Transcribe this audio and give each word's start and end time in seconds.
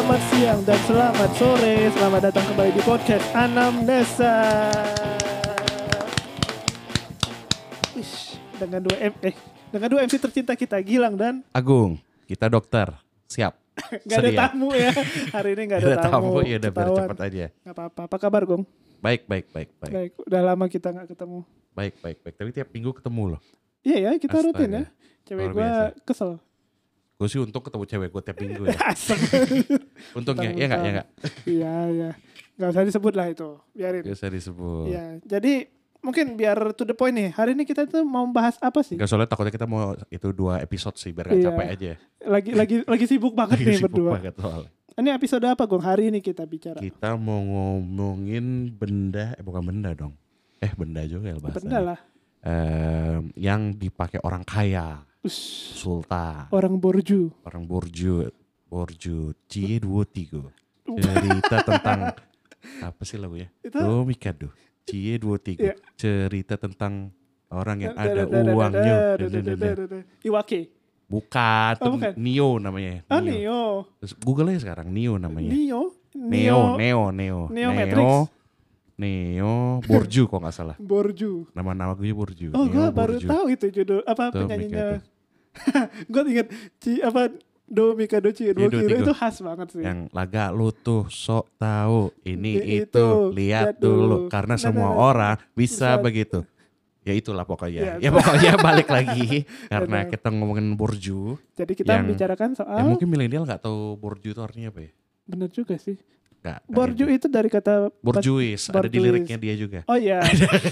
selamat 0.00 0.22
siang, 0.32 0.60
dan 0.64 0.80
selamat 0.88 1.30
sore. 1.36 1.76
Selamat 1.92 2.20
datang 2.32 2.44
kembali 2.48 2.72
di 2.72 2.80
podcast 2.88 3.20
Anamnesa. 3.36 4.36
Ish, 7.92 8.40
dengan 8.56 8.80
dua 8.80 8.96
M, 8.96 9.12
eh, 9.20 9.36
dengan 9.68 9.88
dua 9.92 10.00
MC 10.08 10.16
tercinta 10.16 10.56
kita 10.56 10.80
Gilang 10.80 11.20
dan 11.20 11.44
Agung, 11.52 12.00
kita 12.24 12.48
dokter. 12.48 12.88
Siap. 13.28 13.52
nggak 14.08 14.18
ada 14.24 14.30
Sedia. 14.32 14.40
tamu 14.40 14.72
ya. 14.72 14.88
Hari 15.36 15.50
ini 15.52 15.62
nggak 15.68 15.78
ada, 15.84 15.88
Ada 15.92 15.96
tamu. 16.00 16.12
tamu, 16.16 16.48
ya 16.48 16.56
udah 16.56 16.70
biar 16.72 16.88
cepet 16.96 17.18
aja. 17.20 17.44
Nggak 17.60 17.74
apa-apa. 17.76 18.00
Apa 18.08 18.16
kabar 18.16 18.42
Gong? 18.48 18.64
Baik, 19.04 19.28
baik, 19.28 19.52
baik, 19.52 19.68
baik. 19.84 19.92
Baik, 19.92 20.12
udah 20.24 20.40
lama 20.40 20.64
kita 20.72 20.96
nggak 20.96 21.12
ketemu. 21.12 21.44
Baik, 21.76 22.00
baik, 22.00 22.24
baik. 22.24 22.34
Tapi 22.40 22.50
tiap 22.56 22.72
minggu 22.72 22.96
ketemu 22.96 23.36
loh. 23.36 23.40
Iya 23.84 23.96
ya, 24.00 24.10
kita 24.16 24.40
Astaga. 24.40 24.48
rutin 24.48 24.70
ya. 24.72 24.84
Cewek 25.28 25.46
gue 25.52 25.68
kesel. 26.08 26.40
Gue 27.20 27.28
sih 27.28 27.36
untung 27.36 27.60
ketemu 27.60 27.84
cewek 27.84 28.08
gue 28.08 28.22
tiap 28.24 28.38
minggu 28.40 28.62
ya. 28.64 28.80
Untungnya, 30.18 30.50
ya 30.50 30.64
nggak, 30.66 30.80
ya 30.80 30.90
nggak. 30.90 31.08
Iya, 31.44 31.74
iya. 31.92 32.10
Nggak 32.56 32.68
usah 32.72 32.82
disebut 32.82 33.12
lah 33.12 33.26
itu. 33.28 33.48
Biarin. 33.72 34.02
Gak 34.02 34.16
usah 34.16 34.30
disebut. 34.32 34.84
Iya, 34.88 35.04
jadi 35.22 35.52
mungkin 36.00 36.32
biar 36.32 36.72
to 36.72 36.88
the 36.88 36.96
point 36.96 37.12
nih. 37.12 37.28
Hari 37.28 37.52
ini 37.52 37.64
kita 37.64 37.84
tuh 37.84 38.00
mau 38.02 38.24
bahas 38.26 38.56
apa 38.56 38.80
sih? 38.80 38.96
Gak 38.96 39.04
soalnya 39.04 39.28
takutnya 39.28 39.52
kita 39.52 39.68
mau 39.68 39.92
itu 40.08 40.32
dua 40.32 40.60
episode 40.60 40.96
sih 40.96 41.12
biar 41.12 41.28
gak 41.28 41.36
Iya. 41.36 41.46
capek 41.46 41.66
aja. 41.68 41.92
Lagi 42.24 42.50
lagi 42.52 42.76
lagi 42.84 43.04
sibuk 43.04 43.36
banget 43.36 43.60
Lagi 43.60 43.68
nih 43.68 43.76
sibuk 43.78 43.92
berdua. 43.92 44.12
banget 44.16 44.34
soalnya. 44.36 44.70
Ini 44.90 45.08
episode 45.12 45.44
apa, 45.44 45.62
Gong? 45.64 45.84
Hari 45.84 46.08
ini 46.08 46.18
kita 46.20 46.44
bicara. 46.44 46.76
Kita 46.76 47.16
mau 47.16 47.40
ngomongin 47.40 48.72
benda, 48.72 49.36
eh 49.36 49.44
bukan 49.44 49.60
benda 49.62 49.92
dong. 49.92 50.12
Eh 50.56 50.72
benda 50.72 51.04
juga 51.04 51.32
ya 51.32 51.36
bahasanya. 51.36 51.60
Benda 51.60 51.78
lah. 51.84 51.98
Em, 52.40 53.22
yang 53.36 53.72
dipakai 53.72 54.20
orang 54.20 54.40
kaya, 54.42 55.04
Ush, 55.20 55.76
sultan, 55.76 56.48
orang 56.48 56.80
borju. 56.80 57.28
orang 57.44 57.68
borju, 57.68 58.32
borju, 58.64 59.36
cie 59.44 59.76
dua 59.76 60.08
tiga. 60.08 60.48
Cerita 60.88 61.60
tentang 61.60 62.16
apa 62.88 63.02
sih 63.04 63.14
lagunya? 63.14 63.52
Itu 63.60 63.76
Oh 63.78 64.02
Mikado, 64.02 64.48
cie 64.82 65.20
dua 65.20 65.36
tiga. 65.36 65.70
Iya. 65.70 65.74
Cerita 65.94 66.56
tentang 66.56 67.12
orang 67.48 67.84
yang 67.84 67.92
Da- 67.92 68.00
ada 68.02 68.12
da- 68.16 68.26
da- 68.26 68.40
da- 68.40 68.54
uangnya. 68.54 68.96
Iwake. 70.24 70.60
Bukan, 71.04 71.74
Oh, 71.82 71.90
bukan. 71.92 72.12
Neo 72.16 72.56
namanya. 72.56 73.02
Neo. 73.20 73.84
Terus 73.98 74.14
Google 74.16 74.54
aja 74.54 74.62
sekarang 74.62 74.88
Neo 74.88 75.18
namanya. 75.18 75.50
Neo. 75.50 75.90
Neo, 76.10 76.78
Neo, 76.78 77.02
Neo, 77.10 77.40
Neo 77.50 77.70
Matrix. 77.70 77.98
Neo, 77.98 78.16
Borju 79.82 80.22
kok 80.26 80.38
nggak 80.38 80.52
salah. 80.52 80.76
Borju. 80.76 81.48
Nama-nama 81.52 81.92
gue 81.92 82.10
Borju. 82.10 82.52
Oh, 82.52 82.64
Neo 82.64 82.70
gue 82.70 82.86
baru 82.90 83.16
tahu 83.18 83.44
itu 83.48 83.66
judul 83.72 84.00
apa 84.04 84.28
Tuh, 84.28 84.44
penyanyinya. 84.44 85.00
gue 86.12 86.22
inget 86.28 86.48
Ci 86.78 87.00
apa 87.00 87.32
Do 87.64 87.94
Mikado 87.94 88.30
Ci 88.30 88.46
Iya, 88.46 88.52
Do 88.52 88.66
Do 88.66 88.78
Kiro 88.78 88.96
itu 89.00 89.12
khas 89.12 89.38
banget 89.40 89.68
sih. 89.70 89.82
Yang 89.82 90.10
laga 90.10 90.50
lu 90.50 90.70
tuh 90.70 91.06
sok 91.06 91.46
tahu 91.56 92.10
ini 92.22 92.58
itu, 92.82 92.90
itu, 92.90 93.06
lihat 93.30 93.74
lihat 93.74 93.76
dulu. 93.78 94.26
dulu 94.26 94.28
karena 94.28 94.54
Nah, 94.54 94.60
semua 94.60 94.84
nah, 94.84 94.90
nah. 94.90 95.02
orang 95.04 95.34
bisa, 95.52 95.94
Bisa. 95.94 96.02
begitu. 96.02 96.38
Ya 97.00 97.14
itulah 97.14 97.48
pokoknya. 97.48 97.80
Ya, 97.80 97.94
Ya, 97.98 98.10
pokoknya 98.10 98.60
balik 98.60 98.90
lagi 98.90 99.46
karena 99.72 100.04
kita 100.04 100.28
ngomongin 100.28 100.74
borju. 100.74 101.38
Jadi 101.52 101.72
kita 101.72 101.96
yang- 101.96 102.04
membicarakan 102.04 102.50
Ya 102.50 102.56
soal 102.58 102.84
mungkin 102.84 103.06
milenial 103.06 103.42
nggak 103.42 103.62
tahu 103.62 103.96
borju 103.96 104.34
itu 104.34 104.40
artinya 104.40 104.68
apa 104.68 104.80
ya? 104.84 104.90
bener 105.24 105.46
juga 105.48 105.78
sih. 105.78 105.94
Nggak. 106.40 106.60
Borju 106.72 107.04
ini. 107.04 107.16
itu 107.20 107.26
dari 107.28 107.48
kata 107.52 107.92
Borjuis, 108.00 108.72
ada 108.72 108.88
di 108.88 108.96
liriknya 108.96 109.36
dia 109.36 109.54
juga. 109.54 109.84
Oh 109.84 109.92
iya. 109.94 110.24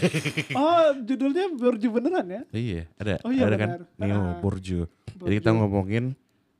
oh, 0.56 0.96
judulnya 0.98 1.52
Borju 1.52 1.88
beneran 1.92 2.24
ya? 2.24 2.42
Iya, 2.48 2.82
ada. 2.96 3.20
Oh 3.20 3.28
iya, 3.28 3.44
ada 3.44 3.56
benar. 3.56 3.84
kan 3.84 4.00
Neo 4.00 4.16
Ah. 4.16 4.40
borju. 4.40 4.88
Jadi 4.88 5.34
kita 5.36 5.52
Borju. 5.52 5.60
ngomongin 5.60 6.04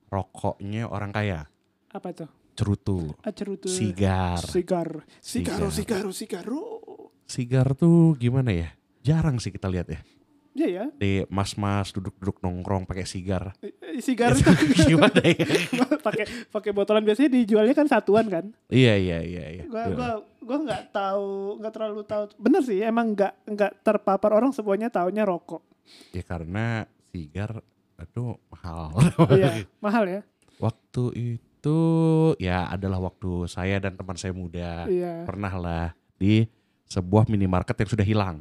rokoknya 0.07 0.85
orang 0.87 1.09
kaya, 1.09 1.49
apa 1.89 2.09
tuh? 2.13 2.29
cerutu, 2.53 3.15
Ah, 3.23 3.33
cerutu. 3.33 3.69
sigar. 3.71 4.43
Sigar. 4.43 4.89
Sigaro, 5.23 5.69
Sigar. 5.71 5.73
sigaro, 5.73 6.11
sigaro. 6.13 6.65
Sigar 7.25 7.69
tuh 7.73 8.13
gimana 8.15 8.53
ya? 8.53 8.69
Jarang 9.01 9.39
sih 9.39 9.49
kita 9.49 9.69
lihat 9.69 9.89
ya. 9.89 10.01
Iya 10.59 10.67
ya. 10.69 10.85
Di 10.93 11.23
mas-mas 11.31 11.95
duduk-duduk 11.95 12.43
nongkrong 12.43 12.83
pakai 12.83 13.07
sigar. 13.07 13.55
Sigar 13.99 14.35
Itu 14.35 14.51
itu 14.75 14.83
gimana 14.91 15.23
ya? 15.23 15.47
pakai 16.07 16.27
pakai 16.51 16.71
botolan 16.73 17.07
biasanya 17.07 17.31
dijualnya 17.31 17.71
kan 17.73 17.87
satuan 17.87 18.27
kan? 18.27 18.51
iya 18.67 18.99
iya 18.99 19.23
iya 19.23 19.45
iya. 19.55 19.65
Gua 19.65 19.83
Tuh. 19.87 19.95
gua 19.95 20.11
gua 20.43 20.59
nggak 20.67 20.83
tahu, 20.91 21.31
nggak 21.63 21.73
terlalu 21.73 22.03
tahu. 22.03 22.23
Bener 22.37 22.63
sih, 22.63 22.83
emang 22.83 23.15
nggak 23.15 23.33
nggak 23.47 23.73
terpapar 23.81 24.35
orang 24.35 24.51
semuanya 24.51 24.91
taunya 24.91 25.23
rokok. 25.23 25.63
Ya 26.11 26.21
karena 26.21 26.83
sigar 27.09 27.63
aduh 27.95 28.35
mahal. 28.49 28.91
Iya, 29.31 29.63
mahal 29.79 30.05
ya. 30.07 30.21
waktu 30.59 31.05
itu 31.39 31.79
ya 32.37 32.67
adalah 32.67 32.99
waktu 33.01 33.47
saya 33.47 33.79
dan 33.79 33.95
teman 33.95 34.15
saya 34.15 34.35
muda 34.35 34.87
Iya. 34.87 35.23
pernah 35.23 35.55
lah 35.55 35.87
di 36.15 36.47
sebuah 36.85 37.27
minimarket 37.27 37.79
yang 37.79 37.91
sudah 37.91 38.03
hilang, 38.03 38.37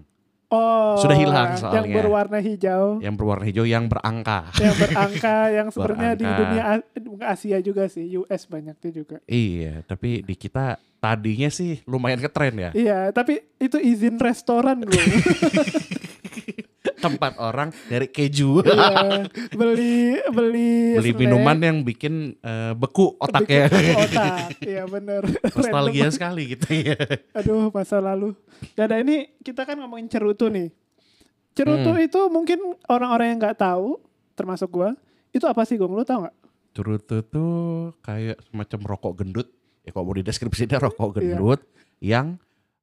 Oh. 0.48 0.96
Sudah 0.96 1.12
hilang 1.14 1.54
Yang 1.54 1.60
soalnya. 1.60 1.92
berwarna 1.94 2.40
hijau. 2.40 2.84
yang 2.98 3.14
berwarna 3.14 3.44
hijau 3.44 3.66
yang 3.66 3.86
berangka. 3.86 4.48
yang 4.56 4.76
berangka 4.76 5.38
yang 5.52 5.68
sebenarnya 5.76 6.12
di 6.14 6.24
dunia 6.26 6.64
bukan 7.04 7.28
Asia 7.28 7.60
juga 7.60 7.84
sih 7.86 8.08
US 8.16 8.48
banyaknya 8.48 8.90
juga 8.90 9.20
Iya, 9.24 9.84
tapi 9.84 10.24
di 10.24 10.34
kita 10.34 10.80
tadinya 10.98 11.46
sih 11.48 11.84
lumayan 11.84 12.18
ketren 12.18 12.56
ya. 12.58 12.72
iya 12.74 13.12
tapi 13.12 13.38
itu 13.60 13.78
izin 13.78 14.18
restoran 14.18 14.82
bro 14.82 14.98
Tempat 16.98 17.38
orang 17.38 17.70
dari 17.86 18.08
keju. 18.08 18.62
iya, 18.62 19.26
beli 19.60 20.18
beli 20.28 20.96
Beli 20.96 21.12
minuman 21.14 21.58
yang 21.58 21.78
bikin 21.82 22.14
eh, 22.38 22.74
beku 22.74 23.14
otaknya. 23.16 23.68
bikin 23.68 23.96
otak 23.98 24.50
iya 24.62 24.84
bener 24.90 25.24
Nostalgia 25.46 26.04
Random. 26.04 26.14
sekali 26.14 26.44
gitu 26.50 26.68
ya. 26.74 26.98
aduh 27.32 27.70
masa 27.70 27.98
lalu 27.98 28.34
ya 28.74 28.86
ada 28.86 28.98
ini 28.98 29.30
kita 29.40 29.64
kan 29.64 29.76
ngomongin 29.76 30.08
cerutu 30.08 30.48
nih 30.48 30.72
cerutu 31.54 31.90
Hmm. 31.90 32.02
itu 32.02 32.20
mungkin 32.28 32.60
orang-orang 32.86 33.28
yang 33.32 33.40
nggak 33.40 33.58
tahu 33.58 33.98
termasuk 34.34 34.70
gua 34.70 34.94
itu 35.30 35.44
apa 35.44 35.62
sih 35.64 35.76
gong 35.76 35.92
lu 35.92 36.02
tau 36.02 36.22
nggak 36.22 36.36
Cerutu 36.70 37.26
tuh 37.26 37.54
kayak 38.00 38.38
semacam 38.44 38.80
rokok 38.88 39.14
gendut. 39.16 39.48
Ya 39.82 39.90
kalau 39.90 40.06
mau 40.06 40.14
dideskripsinya 40.14 40.78
rokok 40.80 41.18
Iya. 41.18 41.34
gendut 41.34 41.62
yang 41.98 42.38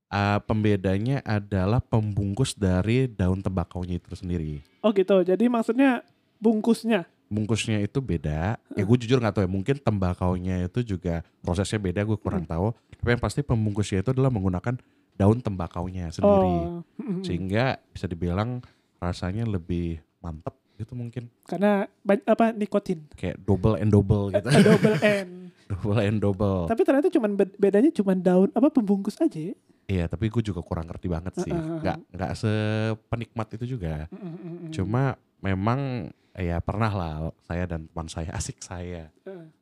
eh, 0.06 0.38
pembedanya 0.42 1.20
adalah 1.20 1.78
pembungkus 1.78 2.52
dari 2.52 3.06
daun 3.06 3.40
tembakaunya 3.40 3.96
itu 3.96 4.12
sendiri. 4.12 4.60
oh 4.80 4.90
gitu 4.90 5.22
jadi 5.22 5.44
maksudnya 5.46 6.02
bungkusnya 6.38 7.08
Bungkusnya 7.24 7.80
itu 7.80 7.98
beda. 7.98 8.60
Ya 8.76 8.82
gue 8.84 8.96
jujur 9.00 9.16
nggak 9.16 9.34
tahu 9.34 9.42
ya. 9.42 9.50
Mungkin 9.50 9.76
tembakaunya 9.80 10.68
itu 10.68 10.84
juga 10.86 11.24
prosesnya 11.40 11.80
beda. 11.80 12.04
Gue 12.04 12.14
kurang 12.14 12.44
tahu. 12.44 12.70
Tapi 12.94 13.08
yang 13.10 13.18
pasti 13.18 13.40
pembungkusnya 13.40 14.04
itu 14.04 14.12
adalah 14.12 14.28
menggunakan 14.28 14.76
daun 15.16 15.40
tembakaunya 15.40 16.12
sendiri. 16.12 16.54
oh 16.68 16.84
Sehingga 17.24 17.80
bisa 17.90 18.06
dibilang 18.06 18.60
rasanya 19.00 19.48
lebih 19.48 19.98
mantep 20.20 20.52
gitu 20.74 20.92
mungkin. 20.92 21.26
karena 21.44 21.86
apa 22.24 22.52
nikotin 22.52 23.08
Kayak 23.16 23.40
double 23.40 23.78
and 23.78 23.90
double 23.90 24.28
gitu. 24.30 24.48
double 24.68 24.96
N 25.00 25.28
double 25.72 25.98
and 25.98 26.18
double. 26.20 26.60
Tapi 26.68 26.82
ternyata 26.82 27.08
cuman 27.08 27.30
be- 27.34 27.56
bedanya 27.56 27.90
cuman 27.90 28.20
daun 28.20 28.48
apa 28.52 28.68
pembungkus 28.68 29.16
aja 29.18 29.50
ya. 29.50 29.54
Iya, 29.84 30.08
tapi 30.08 30.26
gue 30.26 30.40
juga 30.40 30.60
kurang 30.60 30.88
ngerti 30.88 31.06
banget 31.06 31.34
sih. 31.38 31.52
Nggak 31.52 31.98
nggak 32.10 32.32
sepenikmat 32.34 33.48
itu 33.52 33.76
juga. 33.76 34.08
Mm-mm-mm. 34.08 34.72
Cuma 34.72 35.14
memang 35.38 36.08
ya 36.34 36.58
pernah 36.58 36.90
lah 36.90 37.14
saya 37.42 37.68
dan 37.68 37.84
teman 37.86 38.08
saya 38.08 38.32
asik 38.38 38.58
saya 38.58 39.12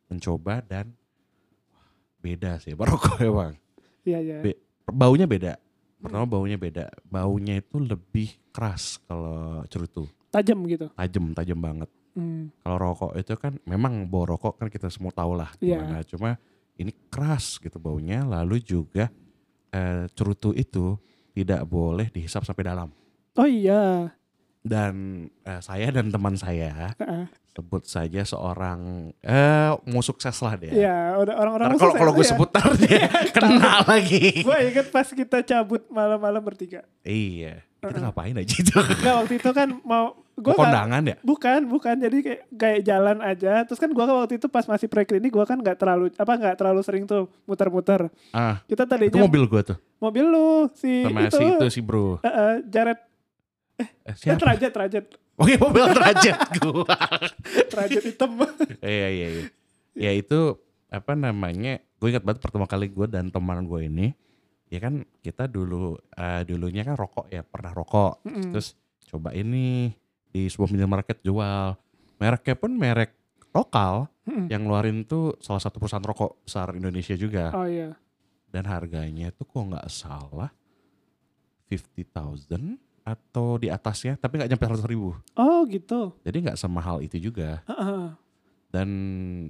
mencoba 0.07 0.63
dan 0.63 0.95
wah, 1.69 1.89
beda 2.19 2.57
sih 2.59 2.73
merokok 2.73 3.19
emang. 3.27 3.55
Iya 4.03 4.19
iya. 4.21 4.37
Be- 4.41 4.61
Baunya 4.85 5.27
beda. 5.27 5.59
Pertama 5.99 6.27
baunya 6.27 6.59
beda. 6.59 6.91
Baunya 7.03 7.59
itu 7.59 7.79
lebih 7.79 8.35
keras 8.51 8.99
kalau 9.07 9.63
cerutu. 9.67 10.11
Tajam 10.31 10.67
gitu. 10.67 10.91
Tajam, 10.95 11.31
tajam 11.31 11.59
banget. 11.59 11.91
Hmm. 12.13 12.51
Kalau 12.61 12.77
rokok 12.77 13.13
itu 13.17 13.33
kan 13.39 13.57
memang 13.65 14.05
bau 14.05 14.27
rokok 14.27 14.59
kan 14.59 14.69
kita 14.69 14.91
semua 14.91 15.11
tahu 15.11 15.33
lah 15.35 15.55
Iya. 15.59 15.79
gimana. 15.81 15.99
Cuma 16.03 16.31
ini 16.75 16.91
keras 17.09 17.57
gitu 17.57 17.79
baunya. 17.79 18.27
Lalu 18.27 18.59
juga 18.61 19.09
eh, 19.73 20.05
cerutu 20.13 20.53
itu 20.53 20.95
tidak 21.33 21.65
boleh 21.65 22.09
dihisap 22.09 22.45
sampai 22.45 22.65
dalam. 22.65 22.89
Oh 23.35 23.49
iya. 23.49 24.13
Dan 24.63 25.27
eh, 25.43 25.59
saya 25.59 25.91
dan 25.91 26.13
teman 26.13 26.37
saya 26.37 26.95
Heeh. 26.95 27.27
sebut 27.51 27.83
saja 27.83 28.23
seorang 28.23 29.11
eh 29.19 29.71
mau 29.91 30.01
sukses 30.01 30.37
lah 30.39 30.55
dia. 30.55 30.71
Iya, 30.71 30.99
udah 31.19 31.35
orang-orang 31.35 31.67
kalau 31.75 31.95
kalau 31.99 32.13
gue 32.15 32.23
sebut 32.23 32.49
ntar 32.49 32.71
dia 32.79 33.11
kena 33.35 33.83
lagi. 33.83 34.47
Gue 34.47 34.59
inget 34.71 34.89
pas 34.89 35.09
kita 35.09 35.43
cabut 35.43 35.83
malam-malam 35.91 36.41
bertiga. 36.41 36.87
iya. 37.03 37.65
Kita 37.83 37.99
Heeh. 37.99 38.03
ngapain 38.07 38.37
aja 38.39 38.55
itu? 38.55 38.79
Enggak 38.79 39.15
waktu 39.19 39.35
itu 39.43 39.51
kan 39.51 39.69
mau 39.83 40.22
gue 40.35 40.49
Mau 40.49 40.59
kondangan 40.59 41.03
ya? 41.03 41.17
bukan 41.21 41.61
bukan 41.67 41.95
jadi 41.99 42.17
kayak 42.19 42.41
kayak 42.51 42.81
jalan 42.83 43.19
aja 43.21 43.63
terus 43.63 43.77
kan 43.77 43.89
gua 43.89 44.09
waktu 44.09 44.37
itu 44.37 44.47
pas 44.47 44.65
masih 44.65 44.87
preklinik 44.87 45.29
gua 45.29 45.45
kan 45.45 45.57
nggak 45.57 45.77
terlalu 45.77 46.09
apa 46.11 46.33
nggak 46.33 46.57
terlalu 46.57 46.81
sering 46.81 47.05
tuh 47.05 47.29
muter-muter 47.45 48.09
Ah, 48.31 48.65
kita 48.65 48.83
itu 48.83 48.91
tadinya 49.11 49.21
mobil 49.21 49.45
gue 49.45 49.61
tuh. 49.63 49.79
mobil 49.99 50.25
lu 50.25 50.49
si 50.73 51.05
Sama 51.05 51.21
itu, 51.23 51.37
si 51.37 51.45
itu 51.47 51.67
si 51.69 51.81
bro. 51.81 52.17
Eh, 52.17 52.27
eh, 52.27 52.55
Jared 52.65 52.99
Eh, 53.75 53.89
eh, 54.05 54.15
siapa? 54.15 54.39
Trajat 54.39 54.71
Trajat 54.71 55.05
Oke 55.35 55.57
mobil 55.57 55.85
derajat 55.91 56.39
gue. 56.55 56.85
Trajat 57.73 58.03
hitam 58.03 58.31
Iya 58.81 59.09
iya 59.09 59.29
iya. 59.31 59.45
Ya 59.95 60.11
itu 60.13 60.61
apa 60.87 61.13
namanya 61.13 61.77
gue 61.97 62.09
ingat 62.09 62.21
banget 62.21 62.41
pertama 62.41 62.65
kali 62.65 62.89
gue 62.89 63.07
dan 63.07 63.29
teman 63.29 63.63
gue 63.63 63.81
ini 63.83 64.13
ya 64.67 64.79
kan 64.79 65.05
kita 65.19 65.45
dulu 65.45 65.97
eh, 66.11 66.43
dulunya 66.43 66.81
kan 66.83 66.97
rokok 66.97 67.29
ya 67.29 67.41
pernah 67.41 67.71
rokok 67.71 68.25
Mm-mm. 68.25 68.53
terus 68.53 68.77
coba 69.05 69.33
ini 69.33 69.93
di 70.33 70.49
sebuah 70.49 70.69
minimarket 70.69 71.21
jual 71.21 71.77
mereknya 72.17 72.55
pun 72.55 72.73
merek 72.73 73.13
lokal 73.53 74.09
Mm-mm. 74.25 74.49
yang 74.49 74.65
ngeluarin 74.65 75.05
tuh 75.05 75.37
salah 75.39 75.61
satu 75.61 75.77
perusahaan 75.77 76.01
rokok 76.01 76.43
besar 76.43 76.73
Indonesia 76.73 77.13
juga 77.13 77.53
Oh 77.53 77.69
iya. 77.69 77.93
dan 78.49 78.65
harganya 78.65 79.29
tuh 79.31 79.45
kok 79.45 79.61
nggak 79.63 79.87
salah 79.87 80.49
50.000 81.69 82.49
atau 83.03 83.59
di 83.59 83.67
atasnya 83.67 84.15
tapi 84.15 84.39
nggak 84.39 84.49
nyampe 84.49 84.67
100 84.79 84.87
ribu 84.87 85.11
Oh 85.35 85.67
gitu. 85.67 86.15
jadi 86.23 86.37
nggak 86.49 86.59
semahal 86.59 87.03
itu 87.03 87.19
juga 87.19 87.61
Heeh. 87.67 88.15
dan 88.71 88.89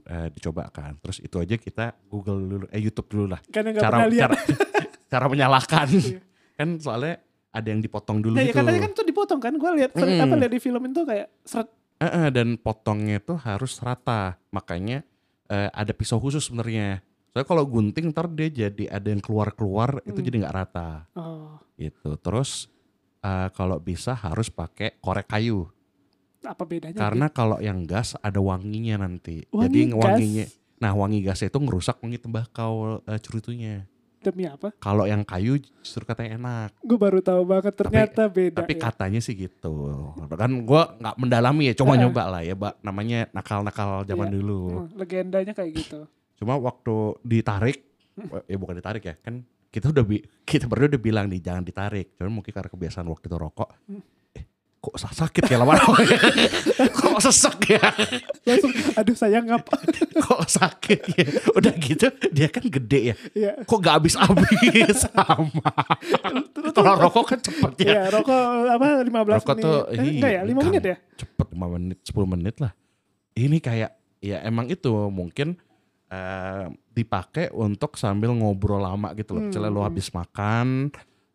eh, 0.03 0.29
dicoba 0.33 0.73
kan 0.73 0.97
terus 0.99 1.21
itu 1.21 1.37
aja 1.37 1.55
kita 1.55 1.93
Google 2.09 2.41
dulu 2.41 2.65
eh 2.73 2.81
YouTube 2.81 3.07
dulu 3.07 3.25
lah 3.29 3.41
cara 3.53 3.71
cara 4.09 4.35
cara 5.13 5.25
menyalakan 5.29 5.89
Iya. 5.93 6.19
kan 6.57 6.69
soalnya 6.81 7.21
ada 7.53 7.69
yang 7.69 7.79
dipotong 7.79 8.19
dulu 8.19 8.35
Nah, 8.35 8.43
ya 8.43 8.49
gitu 8.49 8.59
katanya 8.59 8.81
kan 8.81 8.93
tuh 8.93 9.05
dipotong 9.05 9.39
kan. 9.39 9.53
Gue 9.55 9.71
lihat 9.77 9.93
Mm-mm. 9.93 10.19
apa 10.19 10.35
lihat 10.35 10.51
di 10.51 10.59
film 10.59 10.83
itu 10.83 11.03
kayak 11.03 11.29
seret. 11.43 11.69
Eh, 11.95 12.07
eh, 12.07 12.29
dan 12.29 12.57
potongnya 12.57 13.21
tuh 13.21 13.39
harus 13.39 13.79
rata 13.79 14.35
makanya 14.49 15.07
eh, 15.47 15.71
ada 15.71 15.93
pisau 15.93 16.19
khusus 16.19 16.43
sebenarnya 16.43 16.99
soalnya 17.29 17.47
kalau 17.47 17.63
gunting 17.63 18.11
ntar 18.11 18.27
dia 18.27 18.49
jadi 18.49 18.91
ada 18.91 19.07
yang 19.07 19.21
keluar 19.21 19.49
keluar 19.51 20.03
itu 20.03 20.13
Hmm. 20.15 20.27
jadi 20.27 20.37
nggak 20.43 20.57
rata 20.57 21.07
Oh, 21.15 21.63
gitu 21.77 22.19
terus 22.19 22.67
eh, 23.21 23.49
kalau 23.53 23.79
bisa 23.79 24.13
harus 24.13 24.49
pakai 24.49 24.99
korek 24.99 25.29
kayu 25.29 25.71
apa 26.43 26.67
bedanya? 26.67 26.99
karena 26.99 27.31
kalau 27.31 27.57
yang 27.57 27.87
gas 27.87 28.19
ada 28.19 28.37
wanginya 28.37 28.99
nanti 28.99 29.47
Wangi 29.49 29.63
jadi 29.63 29.81
gas? 29.87 30.03
wanginya 30.03 30.45
nah 30.77 30.93
wangi 30.93 31.19
gasnya 31.23 31.49
itu 31.49 31.59
ngerusak 31.59 32.03
wangi 32.03 32.19
tembakau 32.19 32.73
eh, 33.01 33.17
cerutunya 33.17 33.87
demi 34.23 34.45
apa? 34.45 34.69
kalau 34.77 35.05
yang 35.05 35.23
kayu 35.23 35.55
justru 35.79 36.03
katanya 36.03 36.37
enak 36.37 36.71
Gue 36.79 36.97
baru 36.97 37.19
tahu 37.19 37.43
banget 37.45 37.75
ternyata 37.75 38.23
beda. 38.27 38.59
tapi 38.59 38.73
ya. 38.73 38.81
katanya 38.83 39.19
sih 39.19 39.35
gitu 39.35 39.75
kan 40.33 40.51
gua 40.63 40.95
nggak 40.97 41.17
mendalami 41.17 41.69
ya 41.69 41.75
cuma 41.75 41.95
nyoba 41.95 42.23
lah 42.29 42.41
ya 42.41 42.55
mbak 42.55 42.75
namanya 42.81 43.27
nakal-nakal 43.31 44.03
zaman 44.03 44.29
Iya. 44.29 44.35
dulu 44.35 44.61
Hmm, 44.65 44.89
legendanya 44.95 45.53
kayak 45.53 45.71
gitu. 45.77 46.01
cuma 46.37 46.55
waktu 46.57 46.95
ditarik 47.23 47.79
ya 48.45 48.57
bukan 48.57 48.75
ditarik 48.75 49.03
ya 49.03 49.15
kan 49.17 49.43
kita 49.69 49.89
udah 49.89 50.05
kita 50.43 50.65
berdua 50.67 50.89
udah 50.91 51.03
bilang 51.03 51.27
nih 51.27 51.41
jangan 51.41 51.63
ditarik 51.63 52.13
cuman 52.15 52.33
mungkin 52.33 52.53
karena 52.53 52.69
kebiasaan 52.69 53.07
waktu 53.07 53.27
itu 53.27 53.37
rokok 53.37 53.71
Hmm. 53.87 54.03
Kok 54.83 54.99
sa- 54.99 55.15
sakit 55.15 55.47
ya 55.47 55.57
lama-lama 55.57 55.95
kok 56.99 57.19
sesak 57.21 57.71
ya 57.71 57.79
Langsung, 58.43 58.75
aduh 58.93 59.15
sayang 59.15 59.47
ngapa? 59.47 59.79
kok 60.27 60.43
sakit 60.45 61.01
ya 61.15 61.25
udah 61.55 61.73
gitu 61.77 62.07
dia 62.29 62.49
kan 62.49 62.67
gede 62.67 63.01
ya 63.05 63.17
Iya. 63.33 63.53
kok 63.63 63.79
gak 63.79 63.95
habis-habis 63.97 64.51
sama 65.07 65.71
kalau 66.69 66.99
rokok 66.99 67.25
kan 67.29 67.39
cepet 67.41 67.73
ya 67.81 67.87
Iya, 67.87 68.03
rokok 68.11 68.41
apa 68.69 68.87
15 69.01 69.39
Rokok 69.39 69.55
menit. 69.55 69.63
tuh, 69.63 69.79
Eh, 69.89 69.99
enggak 70.03 70.31
ya, 70.33 70.41
5 70.43 70.51
enggak. 70.51 70.67
menit 70.67 70.85
ya? 70.85 70.97
cepet 71.17 71.47
5 71.49 71.67
menit 71.71 71.99
10 72.03 72.27
menit 72.29 72.57
lah 72.59 72.73
ini 73.33 73.57
kayak 73.59 73.91
ya 74.19 74.43
emang 74.43 74.67
itu 74.67 74.91
mungkin 75.09 75.63
eh, 76.09 76.65
dipakai 76.91 77.49
untuk 77.51 77.95
sambil 77.95 78.31
ngobrol 78.31 78.77
lama 78.79 79.15
gitu 79.15 79.33
loh 79.33 79.47
misalnya 79.47 79.71
lo 79.71 79.81
Hmm. 79.81 79.89
habis 79.89 80.11
makan 80.11 80.91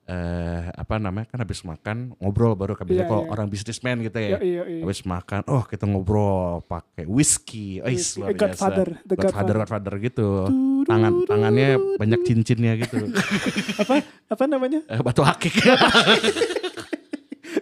eh 0.07 0.71
apa 0.71 1.03
namanya 1.03 1.27
kan 1.27 1.43
habis 1.43 1.59
makan 1.61 2.15
ngobrol 2.15 2.55
baru 2.55 2.79
kan 2.79 2.87
biasanya 2.87 3.03
Iya, 3.03 3.11
kalau 3.11 3.23
iya. 3.27 3.31
orang 3.35 3.47
bisnismen 3.51 3.97
gitu 4.07 4.17
ya 4.17 4.29
Iya, 4.29 4.39
iya, 4.39 4.63
iya. 4.63 4.81
habis 4.87 5.03
makan 5.03 5.43
oh 5.51 5.67
kita 5.67 5.83
ngobrol 5.83 6.63
pakai 6.63 7.03
whisky 7.03 7.83
oh 7.83 7.91
Whisky. 7.91 8.23
luar 8.23 8.31
Eh, 8.31 8.35
Godfather, 8.39 8.87
biasa. 8.87 9.03
The 9.03 9.15
Godfather 9.19 9.55
Godfather. 9.59 9.91
Godfather 9.91 9.93
gitu 9.99 10.27
tangan 10.87 11.13
tangannya 11.27 11.69
banyak 11.99 12.19
cincinnya 12.23 12.71
gitu 12.79 12.95
apa 13.83 13.93
apa 14.31 14.43
namanya? 14.47 14.79
Eh, 14.87 14.99
batu 15.03 15.27
akik 15.27 15.51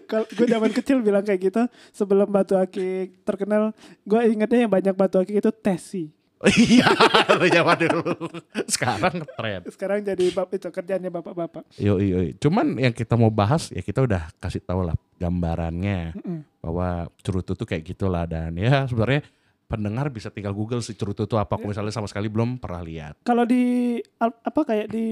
Kalau 0.05 0.25
gue 0.29 0.45
zaman 0.45 0.69
kecil 0.69 1.01
bilang 1.01 1.25
kayak 1.25 1.49
gitu, 1.49 1.61
sebelum 1.89 2.29
batu 2.29 2.53
akik 2.53 3.25
terkenal, 3.25 3.73
gue 4.05 4.19
ingetnya 4.29 4.65
yang 4.65 4.71
banyak 4.71 4.93
batu 4.93 5.17
akik 5.17 5.41
itu 5.41 5.49
tesi. 5.49 6.13
Iya 6.59 6.87
zaman 7.55 7.77
dulu 7.79 8.27
sekarang 8.67 9.23
ngetren 9.23 9.61
Sekarang 9.71 9.99
jadi 10.03 10.25
bab 10.35 10.51
itu 10.51 10.67
kerjanya 10.67 11.09
bapak-bapak. 11.09 11.63
Yo, 11.79 11.97
yo, 11.97 12.21
yo. 12.21 12.35
Cuman 12.37 12.75
yang 12.75 12.91
kita 12.91 13.15
mau 13.15 13.31
bahas 13.31 13.71
ya 13.71 13.79
kita 13.79 14.03
udah 14.03 14.29
kasih 14.43 14.61
tahu 14.61 14.83
lah 14.83 14.95
gambarannya 15.15 16.13
Mm-mm. 16.19 16.39
bahwa 16.59 17.07
cerutu 17.23 17.55
tuh 17.55 17.63
kayak 17.63 17.95
gitulah 17.95 18.27
dan 18.27 18.51
ya 18.59 18.83
sebenarnya 18.85 19.23
pendengar 19.65 20.11
bisa 20.13 20.29
tinggal 20.29 20.53
Google 20.53 20.83
si 20.85 20.93
cerutu 20.93 21.25
itu 21.25 21.35
apa 21.39 21.57
kalau 21.57 21.71
misalnya 21.71 21.93
sama 21.95 22.05
sekali 22.05 22.29
belum 22.29 22.61
pernah 22.61 22.83
lihat. 22.83 23.15
Kalau 23.25 23.47
di 23.47 23.97
apa 24.19 24.61
kayak 24.61 24.87
di 24.91 25.07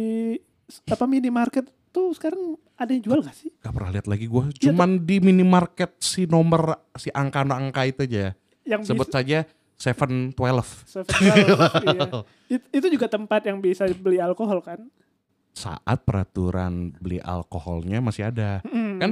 apa 0.91 1.05
minimarket 1.07 1.65
tuh 1.93 2.13
sekarang 2.13 2.57
ada 2.77 2.91
yang 2.91 3.03
jual 3.05 3.19
gak 3.21 3.37
sih? 3.37 3.49
Gak 3.61 3.73
pernah 3.73 3.91
lihat 3.93 4.07
lagi 4.09 4.25
gue. 4.25 4.43
Iya, 4.49 4.69
Cuman 4.69 5.05
di 5.05 5.17
minimarket 5.21 5.97
si 6.01 6.25
nomor 6.25 6.77
si 6.97 7.09
angka-angka 7.13 7.81
itu 7.85 8.01
aja. 8.05 8.25
Yang 8.63 8.81
Sebut 8.91 9.09
saja 9.11 9.43
Seven 9.83 10.31
Twelve. 10.31 10.69
7-Eleven, 10.87 11.83
iya. 11.91 12.07
It- 12.55 12.69
itu 12.71 12.87
juga 12.87 13.11
tempat 13.11 13.43
yang 13.43 13.59
bisa 13.59 13.83
beli 13.91 14.23
alkohol 14.23 14.63
kan? 14.63 14.79
Saat 15.51 16.07
peraturan 16.07 16.95
beli 16.97 17.19
alkoholnya 17.19 17.99
masih 17.99 18.31
ada. 18.31 18.63
Mm. 18.63 18.97
Kan 19.03 19.11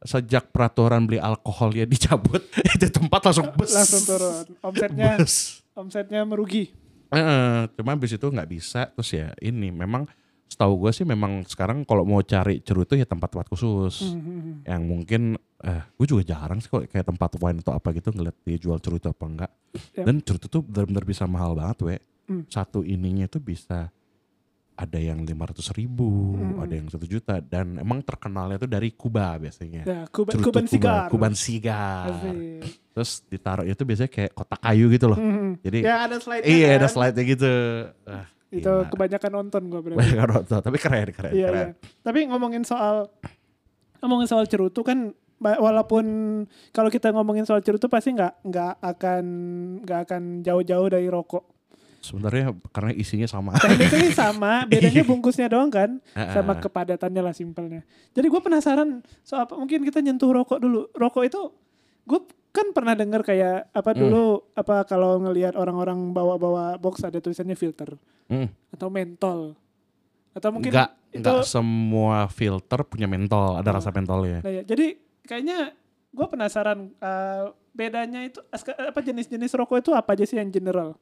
sejak 0.00 0.48
peraturan 0.48 1.04
beli 1.04 1.20
alkoholnya 1.20 1.84
dicabut 1.84 2.40
itu 2.74 2.88
tempat 2.88 3.20
langsung 3.20 3.52
bes. 3.52 3.76
langsung 3.76 4.02
turun. 4.08 4.46
Omsetnya 4.64 5.20
Bes. 5.20 5.60
omsetnya 5.76 6.24
merugi. 6.24 6.72
Eh, 7.12 7.60
cuma 7.76 7.92
habis 7.92 8.16
itu 8.16 8.24
nggak 8.24 8.48
bisa 8.48 8.88
terus 8.88 9.10
ya 9.12 9.34
ini 9.42 9.68
memang 9.68 10.08
setahu 10.50 10.74
gue 10.76 10.90
sih 10.90 11.04
memang 11.04 11.46
sekarang 11.46 11.86
kalau 11.86 12.02
mau 12.02 12.18
cari 12.20 12.58
cerutu 12.58 12.92
ya 12.92 13.06
tempat-tempat 13.06 13.46
khusus 13.48 14.10
Mhm. 14.10 14.66
yang 14.66 14.82
mungkin 14.82 15.22
eh 15.56 15.82
gue 15.88 16.06
juga 16.08 16.26
jarang 16.26 16.58
sih 16.58 16.66
kok 16.66 16.84
kayak 16.84 17.06
tempat 17.06 17.30
wine 17.36 17.60
atau 17.60 17.70
apa 17.70 17.88
gitu 17.92 18.10
ngeliat 18.10 18.34
dia 18.40 18.58
jual 18.58 18.76
cerutu 18.76 19.06
apa 19.06 19.24
enggak 19.24 19.50
Yap. 19.94 20.04
dan 20.04 20.14
cerutu 20.20 20.46
tuh 20.48 20.60
benar-benar 20.60 21.04
bisa 21.04 21.24
mahal 21.24 21.54
banget 21.54 21.78
we 21.80 21.96
Hmm. 22.26 22.46
satu 22.46 22.82
ininya 22.82 23.26
tuh 23.26 23.38
bisa 23.38 23.90
ada 24.72 24.96
yang 24.96 25.20
500 25.20 25.70
ribu 25.70 26.34
Hmm. 26.34 26.58
ada 26.58 26.72
yang 26.72 26.86
satu 26.88 27.04
juta 27.04 27.38
dan 27.38 27.74
emang 27.76 28.00
terkenalnya 28.00 28.56
tuh 28.56 28.66
dari 28.66 28.90
Kuba 28.90 29.34
biasanya 29.36 29.82
Ya, 29.82 30.00
Kuban, 30.06 30.32
Cerutu 30.32 30.46
Kuban 30.48 30.64
Kuba, 30.64 30.72
sigar. 30.72 31.02
Kuban 31.08 31.34
sigar 31.34 32.06
Asik. 32.08 32.64
terus 32.90 33.10
ditaruhnya 33.24 33.74
tuh 33.74 33.84
biasanya 33.84 34.10
kayak 34.10 34.30
kotak 34.32 34.58
kayu 34.58 34.86
gitu 34.88 35.06
loh 35.06 35.18
Mhm. 35.18 35.50
jadi 35.60 35.78
Ya 35.80 35.96
ada 36.02 36.16
slide 36.16 36.42
iya 36.44 36.68
ada 36.74 36.88
slide-nya 36.88 37.24
gitu 37.24 37.52
Ah, 38.04 38.26
Itu 38.50 38.66
gila. 38.66 38.90
kebanyakan 38.90 39.30
nonton 39.32 39.62
gue 39.66 39.80
berarti. 39.80 39.98
Banyak 40.02 40.18
orang 40.20 40.36
nonton, 40.42 40.58
tapi 40.58 40.76
keren 40.76 41.08
keren 41.10 41.32
Iya, 41.32 41.48
keren. 41.48 41.68
iya. 41.70 41.88
Tapi 42.02 42.18
ngomongin 42.26 42.62
soal 42.62 43.06
ngomongin 44.00 44.26
soal 44.26 44.44
cerutu 44.44 44.82
kan 44.82 45.14
walaupun 45.40 46.04
kalau 46.70 46.88
kita 46.88 47.08
ngomongin 47.10 47.46
soal 47.46 47.60
cerutu 47.60 47.88
pasti 47.88 48.12
nggak 48.12 48.44
nggak 48.44 48.74
akan 48.82 49.24
nggak 49.84 50.00
akan 50.04 50.22
jauh-jauh 50.42 50.88
dari 50.88 51.06
rokok. 51.06 51.46
Sebenarnya 52.00 52.56
karena 52.72 52.96
isinya 52.96 53.28
sama. 53.28 53.52
Technically 53.60 54.08
sama, 54.24 54.64
bedanya 54.64 55.04
bungkusnya 55.04 55.52
doang 55.52 55.68
kan, 55.68 56.00
sama 56.32 56.56
kepadatannya 56.56 57.20
lah 57.20 57.36
simpelnya. 57.36 57.84
Jadi 58.16 58.24
gue 58.24 58.40
penasaran 58.40 59.04
soal 59.20 59.44
apa 59.44 59.52
mungkin 59.54 59.84
kita 59.84 60.00
nyentuh 60.00 60.32
rokok 60.32 60.58
dulu. 60.58 60.88
Rokok 60.96 61.28
itu 61.28 61.40
gue 62.08 62.20
kan 62.50 62.70
pernah 62.70 62.92
dengar 62.92 63.22
kayak 63.22 63.70
apa 63.70 63.90
Hmm. 63.90 64.00
dulu 64.00 64.24
apa 64.52 64.82
kalau 64.84 65.18
ngelihat 65.18 65.54
orang-orang 65.54 66.10
bawa-bawa 66.10 66.74
box 66.76 67.02
ada 67.02 67.18
tulisannya 67.18 67.54
filter 67.54 67.94
Hmm. 68.26 68.50
atau 68.70 68.88
mentol 68.88 69.54
atau 70.30 70.48
mungkin 70.50 70.70
Enggak, 70.70 70.90
itu 71.10 71.26
enggak 71.26 71.42
semua 71.42 72.30
filter 72.30 72.86
punya 72.86 73.06
mentol, 73.06 73.58
ada 73.58 73.74
rasa 73.74 73.90
mentolnya. 73.90 74.38
Nah 74.40 74.52
ya, 74.52 74.62
jadi 74.62 74.94
kayaknya 75.22 75.74
gue 76.10 76.26
penasaran 76.26 76.90
eh, 76.92 77.44
bedanya 77.70 78.22
itu 78.22 78.38
apa 78.54 78.98
jenis-jenis 78.98 79.54
rokok 79.54 79.78
itu 79.78 79.90
apa 79.90 80.14
aja 80.14 80.22
sih 80.22 80.38
yang 80.38 80.50
general? 80.50 80.94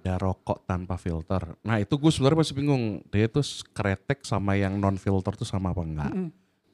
Ya 0.00 0.16
rokok 0.16 0.64
tanpa 0.64 0.96
filter. 0.96 1.60
Nah 1.60 1.76
itu 1.76 1.92
gue 1.96 2.08
sebenarnya 2.08 2.40
masih 2.40 2.56
bingung. 2.56 2.84
Dia 3.12 3.28
tuh 3.28 3.44
kretek 3.70 4.24
sama 4.24 4.56
yang 4.56 4.80
non 4.80 4.96
filter 4.96 5.36
tuh 5.36 5.44
sama 5.44 5.76
apa 5.76 5.82
enggak? 5.84 6.12
Mm-mm. 6.12 6.28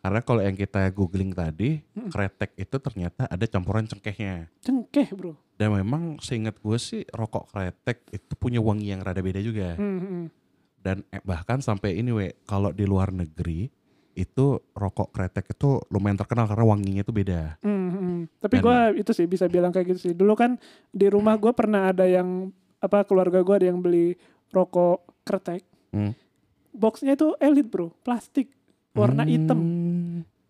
Karena 0.06 0.22
kalau 0.22 0.38
yang 0.38 0.54
kita 0.54 0.86
googling 0.94 1.34
tadi, 1.34 1.82
Mm-mm. 1.82 2.14
kretek 2.14 2.54
itu 2.54 2.78
ternyata 2.78 3.26
ada 3.26 3.42
campuran 3.50 3.90
cengkehnya. 3.90 4.46
Cengkeh 4.62 5.10
bro. 5.10 5.34
Dan 5.58 5.74
memang 5.74 6.22
seingat 6.22 6.62
gue 6.62 6.78
sih 6.78 7.02
rokok 7.10 7.50
kretek 7.50 8.06
itu 8.14 8.32
punya 8.38 8.62
wangi 8.62 8.94
yang 8.94 9.02
rada 9.02 9.18
beda 9.18 9.42
juga. 9.42 9.74
Hmm, 9.74 9.98
hmm. 9.98 10.24
dan 10.78 11.02
eh, 11.10 11.18
bahkan 11.26 11.58
sampai 11.58 11.98
ini 11.98 12.14
we 12.14 12.38
kalau 12.46 12.70
di 12.70 12.86
luar 12.86 13.10
negeri 13.10 13.66
itu 14.14 14.46
rokok 14.78 15.10
kretek 15.10 15.50
itu 15.58 15.82
lumayan 15.90 16.14
terkenal 16.14 16.46
karena 16.46 16.62
wanginya 16.62 17.02
itu 17.02 17.10
beda. 17.10 17.58
Hmm, 17.66 17.90
hmm. 17.90 18.18
Tapi 18.38 18.62
gue 18.62 18.78
itu 19.02 19.10
sih 19.10 19.26
bisa 19.26 19.50
bilang 19.50 19.74
kayak 19.74 19.90
gitu 19.90 20.00
sih. 20.06 20.14
Dulu 20.14 20.38
kan 20.38 20.54
di 20.94 21.10
rumah 21.10 21.34
gue 21.34 21.50
pernah 21.50 21.90
ada 21.90 22.06
yang 22.06 22.54
apa 22.78 23.02
keluarga 23.02 23.42
gue 23.42 23.54
ada 23.58 23.66
yang 23.74 23.82
beli 23.82 24.14
rokok 24.54 25.02
kretek. 25.26 25.66
Hmm. 25.90 26.14
Boxnya 26.70 27.18
itu 27.18 27.34
elit 27.42 27.66
bro, 27.66 27.90
plastik, 28.06 28.54
warna 28.96 29.28
hitam. 29.28 29.60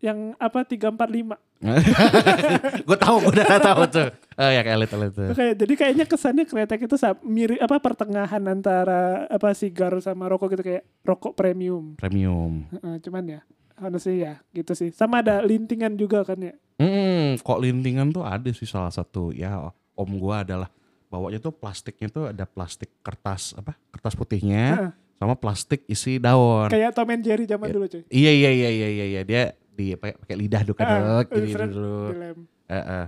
Yang 0.06 0.18
apa 0.38 0.62
345. 0.62 1.34
gue 2.86 2.98
tahu, 3.00 3.16
gue 3.26 3.32
udah 3.34 3.58
tahu 3.58 3.82
tuh. 3.90 4.08
Oh 4.38 4.50
ya 4.54 4.60
kayak 4.62 4.76
elit 4.78 4.90
elit 4.94 5.12
tuh. 5.18 5.34
Kayak 5.34 5.54
jadi 5.58 5.74
kayaknya 5.74 6.04
kesannya 6.06 6.44
kretek 6.46 6.86
itu 6.86 6.96
mirip 7.26 7.58
apa 7.58 7.82
pertengahan 7.82 8.42
antara 8.46 9.26
apa 9.26 9.50
sigar 9.58 9.98
sama 9.98 10.30
rokok 10.30 10.54
gitu 10.54 10.62
kayak 10.62 10.86
rokok 11.02 11.34
premium. 11.34 11.98
Premium. 11.98 12.70
Heeh, 12.70 13.02
cuman 13.02 13.24
ya 13.26 13.40
honestly 13.82 14.22
ya 14.22 14.38
gitu 14.54 14.78
sih. 14.78 14.94
Sama 14.94 15.26
ada 15.26 15.42
lintingan 15.42 15.98
juga 15.98 16.22
kan 16.22 16.38
ya. 16.38 16.54
Hmm, 16.76 17.40
kok 17.40 17.58
lintingan 17.58 18.12
tuh 18.12 18.22
ada 18.22 18.48
sih 18.52 18.68
salah 18.68 18.92
satu 18.92 19.32
ya 19.32 19.72
om 19.96 20.10
gua 20.20 20.44
adalah 20.44 20.68
bawanya 21.08 21.40
tuh 21.40 21.54
plastiknya 21.54 22.12
tuh 22.12 22.24
ada 22.28 22.44
plastik 22.44 22.92
kertas 23.00 23.56
apa 23.56 23.78
kertas 23.94 24.12
putihnya 24.12 24.64
Heeh. 24.76 24.92
sama 25.16 25.34
plastik 25.40 25.88
isi 25.88 26.20
daun. 26.20 26.68
Kayak 26.68 26.92
Tom 26.92 27.08
and 27.08 27.24
Jerry 27.24 27.48
zaman 27.48 27.72
dulu 27.72 27.88
cuy. 27.88 28.04
Iya 28.12 28.32
iya 28.32 28.50
iya 28.52 28.70
iya 28.70 28.88
iya 28.92 29.06
iya 29.08 29.22
dia 29.24 29.42
di 29.76 29.92
pakai 29.92 30.16
pakai 30.16 30.34
lidah 30.34 30.60
dulu 30.62 30.74
kan 30.74 30.86
Ah, 30.88 31.20
dulu. 31.22 32.10
dilem. 32.10 32.38
Eh, 32.66 32.74
eh. 32.74 33.06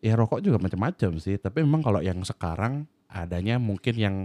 Ya 0.00 0.14
rokok 0.14 0.38
juga 0.38 0.58
macam-macam 0.58 1.10
sih, 1.16 1.34
tapi 1.36 1.58
memang 1.60 1.80
kalau 1.80 1.98
yang 1.98 2.18
sekarang 2.20 2.82
adanya 3.06 3.56
mungkin 3.56 3.94
yang 3.94 4.16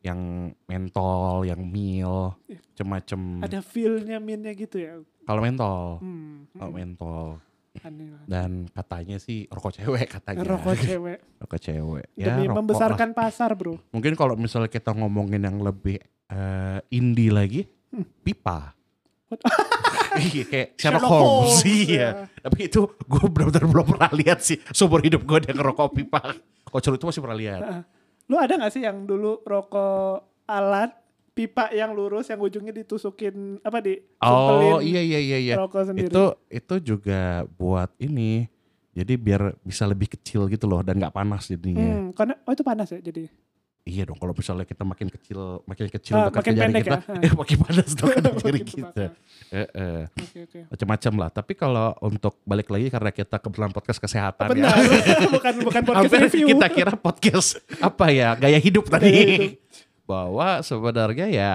yang 0.00 0.20
mentol, 0.64 1.44
yang 1.44 1.60
mil, 1.60 2.32
Iya. 2.46 2.56
macam-macam. 2.64 3.20
Ada 3.42 3.60
feel-nya 3.60 4.16
minnya 4.16 4.48
gitu 4.50 4.76
ya. 4.76 4.96
Kalau 5.22 5.40
mentol, 5.40 6.00
Hmm, 6.00 6.48
kalau 6.54 6.70
hmm, 6.70 6.78
mentol. 6.78 7.28
aneh 7.78 8.08
lah. 8.08 8.22
Dan 8.24 8.66
katanya 8.66 9.14
sih 9.16 9.44
rokok 9.46 9.76
cewek 9.76 10.08
katanya. 10.10 10.42
Rokok 10.42 10.74
cewek 10.88 11.18
Rokok 11.38 11.60
cewek. 11.60 12.06
demi 12.10 12.18
Ya, 12.18 12.32
rokok 12.34 12.48
lah. 12.48 12.56
membesarkan 12.56 13.08
pasar, 13.12 13.50
Bro. 13.54 13.76
Mungkin 13.90 14.12
kalau 14.14 14.34
misalnya 14.34 14.66
kita 14.66 14.90
ngomongin 14.90 15.38
yang 15.40 15.60
lebih 15.60 16.00
eh, 16.26 16.78
indie 16.88 17.28
lagi, 17.28 17.66
Hmm. 17.90 18.06
pipa. 18.22 18.72
Iya 20.18 20.44
kayak 20.46 20.68
Sherlock 20.80 21.02
Sherlock 21.02 21.10
Holmes, 21.10 21.30
Holmes, 21.30 21.56
iya. 21.66 21.98
ya. 21.98 22.08
Tapi 22.42 22.58
itu 22.66 22.80
gue 22.86 23.24
benar-benar 23.30 23.64
belum 23.70 23.86
pernah 23.96 24.10
lihat 24.10 24.38
sih. 24.42 24.58
Seumur 24.74 25.00
hidup 25.00 25.22
gue 25.22 25.38
dia 25.46 25.54
ngerokok 25.54 25.88
pipa. 25.94 26.34
Kok 26.66 26.78
itu 26.78 27.06
masih 27.06 27.22
pernah 27.22 27.38
lihat. 27.38 27.60
Heeh. 27.62 27.82
Lu 28.30 28.36
ada 28.38 28.52
gak 28.54 28.72
sih 28.74 28.82
yang 28.86 29.06
dulu 29.06 29.42
rokok 29.42 30.46
alat 30.46 30.94
pipa 31.34 31.70
yang 31.70 31.94
lurus 31.94 32.26
yang 32.30 32.42
ujungnya 32.42 32.74
ditusukin 32.74 33.62
apa 33.62 33.78
di 33.78 34.02
Oh 34.22 34.82
iya 34.82 35.02
iya 35.02 35.18
iya 35.18 35.38
iya. 35.38 35.54
rokok 35.58 35.90
sendiri. 35.90 36.10
Itu 36.10 36.24
itu 36.50 36.74
juga 36.94 37.46
buat 37.58 37.90
ini. 38.02 38.50
Jadi 38.90 39.14
biar 39.14 39.54
bisa 39.62 39.86
lebih 39.86 40.10
kecil 40.18 40.50
gitu 40.50 40.66
loh 40.66 40.82
dan 40.82 40.98
nggak 40.98 41.14
panas 41.14 41.46
jadinya. 41.46 41.78
Hmm, 41.78 42.10
karena 42.10 42.34
oh 42.42 42.50
itu 42.50 42.66
panas 42.66 42.90
ya 42.90 42.98
jadi. 42.98 43.30
Iya 43.90 44.06
dong 44.06 44.18
kalau 44.22 44.30
misalnya 44.30 44.62
kita 44.62 44.86
makin 44.86 45.10
kecil 45.10 45.66
makin 45.66 45.86
kecil 45.90 46.14
dekat 46.30 46.38
makin 46.38 46.54
jari 46.54 46.62
pendek 46.62 46.82
kita, 46.86 46.98
ya? 47.02 47.18
Eh, 47.26 47.32
makin 47.34 47.56
panas 47.58 47.90
dong 47.98 48.10
ke 48.14 48.30
jari 48.38 48.60
kita. 48.62 49.04
Eh, 49.50 49.66
eh. 49.66 50.02
Oke 50.06 50.38
oke. 50.46 50.58
Macam-macam 50.70 51.12
lah. 51.18 51.28
Tapi 51.34 51.52
kalau 51.58 51.88
untuk 52.06 52.38
balik 52.46 52.70
lagi 52.70 52.86
karena 52.86 53.10
kita 53.10 53.42
kebetulan 53.42 53.74
podcast 53.74 53.98
kesehatan 53.98 54.46
ya. 54.54 54.70
Benar, 54.70 54.74
bukan 55.34 55.54
bukan 55.66 55.82
podcast 55.82 56.14
review. 56.30 56.46
kita 56.54 56.66
kira 56.70 56.94
podcast 56.94 57.58
apa 57.82 58.14
ya 58.14 58.38
gaya 58.38 58.62
hidup 58.62 58.86
tadi. 58.86 59.10
Gaya 59.10 59.26
hidup. 59.26 59.58
Bahwa 60.06 60.48
sebenarnya 60.62 61.26
ya 61.26 61.52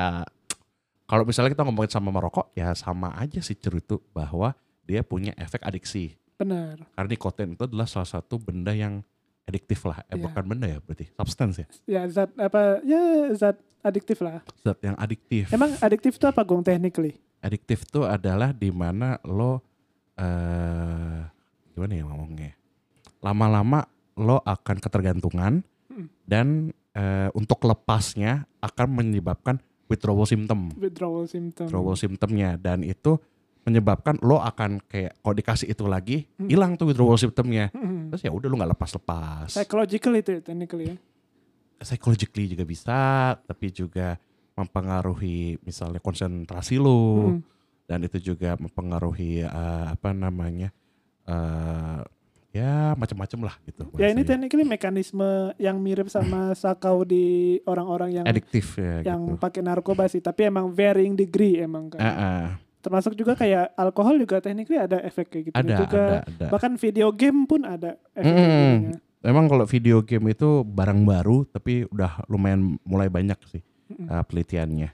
kalau 1.07 1.23
misalnya 1.23 1.55
kita 1.55 1.63
ngomongin 1.63 1.91
sama 1.95 2.11
merokok 2.11 2.51
ya 2.51 2.75
sama 2.75 3.15
aja 3.15 3.39
sih 3.39 3.55
cerutu 3.55 4.03
bahwa 4.11 4.51
dia 4.83 5.07
punya 5.07 5.31
efek 5.39 5.63
adiksi. 5.63 6.19
Benar. 6.35 6.83
Karena 6.91 7.07
nikotin 7.07 7.55
itu 7.55 7.63
adalah 7.63 7.87
salah 7.87 8.11
satu 8.11 8.35
benda 8.43 8.75
yang 8.75 8.99
adiktif 9.45 9.85
lah. 9.85 10.01
Eh 10.05 10.17
Iya. 10.17 10.23
bukan 10.25 10.43
benda 10.45 10.65
ya 10.65 10.77
berarti, 10.79 11.05
substance 11.13 11.55
ya. 11.61 11.67
Ya 11.85 12.01
zat 12.05 12.33
apa 12.35 12.81
ya 12.81 13.01
zat 13.33 13.55
adiktif 13.81 14.19
lah. 14.19 14.41
Zat 14.59 14.77
yang 14.81 14.97
adiktif. 14.97 15.49
Emang 15.49 15.73
adiktif 15.79 16.17
itu 16.17 16.25
apa 16.25 16.41
Gong 16.41 16.61
technically? 16.61 17.21
Adiktif 17.39 17.85
itu 17.85 18.01
adalah 18.01 18.49
di 18.49 18.69
mana 18.69 19.21
lo 19.21 19.61
eh 20.15 21.21
gimana 21.71 21.93
ya 21.93 22.03
ngomongnya? 22.03 22.51
Lama-lama 23.19 23.85
lo 24.17 24.39
akan 24.41 24.77
ketergantungan 24.79 25.61
Hmm. 25.85 26.09
dan 26.25 26.47
eh, 26.91 27.29
untuk 27.31 27.61
lepasnya 27.63 28.49
akan 28.59 28.87
menyebabkan 28.89 29.59
withdrawal 29.85 30.25
symptom. 30.25 30.73
Withdrawal 30.75 31.29
symptom. 31.29 31.67
Withdrawal 31.69 31.95
symptomnya 31.95 32.57
dan 32.57 32.81
itu 32.81 33.15
menyebabkan 33.65 34.21
lo 34.21 34.37
akan 34.37 34.77
kayak 34.85 35.17
kalau 35.19 35.33
dikasih 35.33 35.67
itu 35.67 35.83
lagi 35.85 36.17
Hmm. 36.37 36.47
hilang 36.47 36.71
tuh 36.77 36.85
withdrawal 36.87 37.17
symptomnya. 37.17 37.73
Hmm. 37.73 38.13
Terus 38.13 38.21
ya 38.21 38.31
udah 38.31 38.45
lo 38.45 38.55
nggak 38.55 38.71
lepas-lepas. 38.77 39.49
Psychological 39.51 40.13
itu 40.15 40.29
ya, 40.37 40.41
technically 40.41 40.85
ya. 40.93 40.95
Psychologically 41.75 42.47
juga 42.47 42.63
bisa, 42.63 42.99
tapi 43.41 43.67
juga 43.67 44.15
mempengaruhi 44.55 45.59
misalnya 45.61 45.99
konsentrasi 45.99 46.77
lo. 46.77 47.33
Hmm. 47.33 47.41
dan 47.85 48.01
itu 48.01 48.17
juga 48.33 48.57
mempengaruhi 48.57 49.45
eh, 49.45 49.85
apa 49.85 50.09
namanya 50.09 50.73
eh 51.23 52.01
ya 52.49 52.97
macam-macam 52.97 53.51
lah 53.51 53.55
gitu. 53.61 53.85
Ya 54.01 54.09
ini 54.09 54.25
technically 54.25 54.65
mekanisme 54.65 55.53
yang 55.59 55.77
mirip 55.77 56.09
sama 56.09 56.49
sakau 56.57 57.05
di 57.05 57.59
orang-orang 57.61 58.09
yang 58.17 58.25
adiktif 58.25 58.79
ya 58.79 59.05
yang 59.05 59.21
gitu. 59.27 59.37
pakai 59.37 59.61
narkoba 59.61 60.09
sih, 60.09 60.17
tapi 60.17 60.49
emang 60.49 60.73
varying 60.73 61.13
degree 61.13 61.61
emang 61.61 61.93
kan. 61.93 62.01
Ah, 62.01 62.09
ah. 62.09 62.43
Termasuk 62.85 63.17
juga 63.17 63.33
kayak 63.33 63.73
alkohol 63.73 64.21
juga 64.21 64.37
technically 64.37 64.77
ada 64.77 65.01
efek 65.01 65.33
kayak 65.33 65.43
gitu 65.49 65.55
ada, 65.57 65.73
juga. 65.73 66.03
ada, 66.05 66.17
ada. 66.29 66.45
Bahkan 66.53 66.71
video 66.77 67.09
game 67.09 67.49
pun 67.49 67.65
ada 67.65 67.97
efek 68.13 68.29
Mm. 68.29 68.45
gininya. 68.45 68.93
Memang 69.25 69.49
kalau 69.49 69.65
video 69.65 70.05
game 70.05 70.29
itu 70.29 70.61
barang 70.61 71.01
baru, 71.01 71.49
tapi 71.49 71.89
udah 71.89 72.29
lumayan 72.29 72.77
mulai 72.85 73.09
banyak 73.09 73.41
sih 73.49 73.65
eh, 73.89 74.21
penelitiannya. 74.29 74.93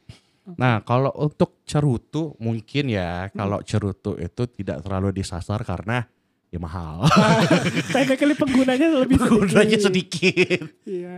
Nah, 0.56 0.80
kalau 0.88 1.12
untuk 1.20 1.60
cerutu 1.68 2.32
mungkin 2.40 2.88
ya, 2.88 3.28
kalau 3.36 3.60
cerutu 3.62 4.16
itu 4.16 4.48
tidak 4.56 4.88
terlalu 4.88 5.12
disasar 5.12 5.68
karena 5.68 6.08
ya 6.48 6.60
mahal. 6.64 7.04
technically 7.96 8.36
penggunanya 8.36 8.88
lebih 9.04 9.20
sedikit. 9.20 9.36
Gunanya 9.52 9.78
sedikit. 9.84 10.64
Iya. 10.88 11.16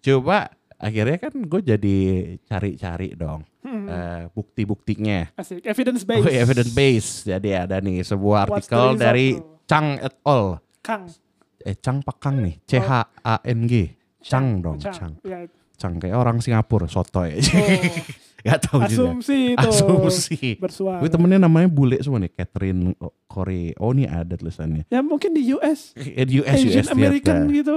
Coba 0.00 0.50
akhirnya 0.76 1.18
kan 1.18 1.32
gue 1.34 1.60
jadi 1.62 1.96
cari-cari 2.42 3.12
dong 3.12 3.42
Hmm. 3.60 3.90
eh, 3.90 4.22
bukti-buktinya. 4.30 5.34
Asik. 5.34 5.66
Evidence 5.66 6.06
based. 6.06 6.22
Oh, 6.22 6.30
evidence 6.30 6.70
based. 6.70 7.12
Jadi 7.26 7.50
ada 7.50 7.82
nih 7.82 7.98
sebuah 8.00 8.46
artikel 8.46 8.94
dari? 8.94 9.34
Chang 9.66 9.98
et 9.98 10.14
al. 10.22 10.62
Kang. 10.78 11.10
Eh 11.58 11.74
Chang 11.74 11.98
Pakang 11.98 12.38
nih, 12.38 12.62
C 12.62 12.78
H 12.78 12.92
A 13.20 13.42
N 13.42 13.66
G. 13.66 13.90
Chang 14.22 14.62
dong, 14.62 14.78
Chang. 14.78 15.18
Ya. 15.22 15.50
Chang 15.74 15.98
kayak 15.98 16.14
orang 16.14 16.38
Singapura, 16.38 16.86
sotoy. 16.86 17.34
Oh, 17.34 17.42
Gak 18.46 18.62
tahu 18.62 18.78
juga. 18.86 19.10
asumsi 19.10 19.38
itu. 19.52 19.66
Asumsi. 19.66 20.38
Bersuara. 20.62 21.02
Gue 21.02 21.10
temennya 21.10 21.42
namanya 21.42 21.66
bule 21.66 21.98
semua 21.98 22.22
nih, 22.22 22.30
Catherine 22.30 22.94
Corey. 23.26 23.74
Oh 23.76 23.90
ini 23.90 24.06
ada 24.06 24.38
tulisannya. 24.38 24.86
Ya 24.86 25.02
mungkin 25.02 25.34
di 25.34 25.42
US. 25.50 25.90
Eh, 25.98 26.22
di 26.22 26.38
US, 26.38 26.54
Asian 26.54 26.86
US 26.86 26.88
American 26.88 27.50
ternyata. 27.50 27.56
gitu. 27.58 27.76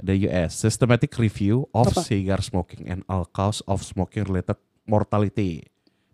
The 0.00 0.28
US 0.30 0.56
Systematic 0.56 1.12
Review 1.16 1.68
of 1.72 1.92
Apa? 1.92 2.02
Cigar 2.04 2.40
Smoking 2.40 2.88
and 2.88 3.00
All 3.06 3.28
Cause 3.28 3.60
of 3.68 3.84
Smoking 3.84 4.28
Related 4.28 4.56
Mortality. 4.88 5.64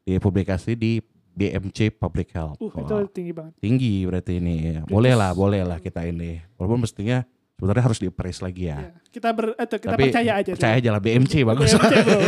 Dipublikasi 0.07 0.79
di 0.79 1.03
BMC 1.37 1.93
Public 1.93 2.33
Health. 2.33 2.57
Uh, 2.59 2.73
itu 2.73 2.95
tinggi 3.13 3.33
banget. 3.37 3.53
tinggi 3.61 3.95
berarti 4.09 4.33
ini. 4.41 4.81
Boleh 4.89 5.13
lah, 5.13 5.37
boleh 5.37 5.61
lah 5.63 5.77
kita 5.77 6.09
ini. 6.09 6.41
Walaupun 6.57 6.89
mestinya 6.89 7.27
sebenarnya 7.57 7.85
harus 7.85 7.99
di-appraise 8.01 8.41
lagi 8.41 8.73
ya. 8.73 8.89
Ya. 8.89 8.91
Kita 9.13 9.29
ber, 9.37 9.53
itu, 9.53 9.77
kita 9.77 9.93
Tapi 9.93 10.03
percaya 10.09 10.33
aja. 10.41 10.51
Percaya 10.57 10.75
aja 10.81 10.89
lah 10.93 11.01
BMC 11.05 11.33
bagus. 11.45 11.71
BMC, 11.77 11.95
bro. 12.05 12.21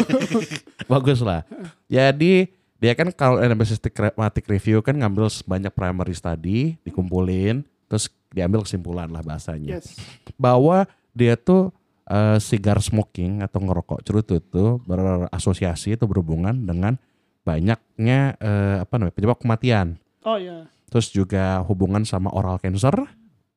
bagus 0.92 1.18
lah. 1.24 1.40
Jadi 1.88 2.52
dia 2.78 2.92
kan 2.94 3.08
kalau 3.10 3.40
systematic 3.64 4.44
review 4.46 4.84
kan 4.84 4.94
ngambil 4.94 5.26
banyak 5.48 5.72
primary 5.72 6.14
study, 6.14 6.76
dikumpulin, 6.84 7.64
terus 7.88 8.12
diambil 8.28 8.60
kesimpulan 8.62 9.08
lah 9.08 9.24
bahasanya. 9.24 9.80
yes. 9.80 9.96
Bahwa 10.36 10.84
dia 11.18 11.34
tuh 11.34 11.74
eh, 12.06 12.38
cigar 12.38 12.78
smoking 12.78 13.42
atau 13.42 13.58
ngerokok 13.58 14.06
cerutu 14.06 14.38
itu 14.38 14.78
berasosiasi 14.86 15.98
itu 15.98 16.06
berhubungan 16.06 16.54
dengan 16.54 16.94
banyaknya 17.42 18.38
eh, 18.38 18.76
apa 18.86 18.94
namanya 19.02 19.14
penyebab 19.18 19.38
kematian. 19.42 19.98
Oh 20.22 20.38
ya. 20.38 20.70
Terus 20.88 21.10
juga 21.10 21.60
hubungan 21.66 22.06
sama 22.06 22.30
oral 22.32 22.62
cancer, 22.62 22.94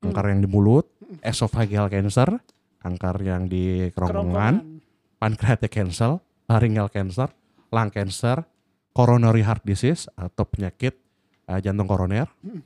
kanker 0.01 0.25
yang 0.35 0.41
di 0.43 0.49
mulut, 0.49 0.89
esophageal 1.23 1.87
cancer, 1.87 2.41
kanker 2.81 3.15
yang 3.23 3.47
di 3.47 3.87
kerongkongan, 3.93 4.81
pancreatic 5.15 5.71
cancer, 5.71 6.19
laryngeal 6.49 6.91
cancer, 6.91 7.31
lung 7.71 7.87
cancer, 7.87 8.43
coronary 8.91 9.45
heart 9.47 9.63
disease 9.63 10.11
atau 10.19 10.43
penyakit 10.43 10.99
eh, 11.47 11.59
jantung 11.63 11.87
koroner, 11.87 12.27
Mm. 12.43 12.61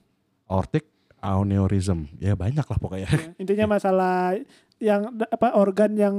aortic 0.50 0.95
aneurysm. 1.25 2.05
Ya 2.22 2.38
banyak 2.38 2.62
lah 2.62 2.77
pokoknya. 2.77 3.10
Ya, 3.10 3.34
Intinya 3.41 3.65
masalah 3.77 4.38
yang 4.77 5.10
apa 5.17 5.55
organ 5.58 5.98
yang 5.98 6.15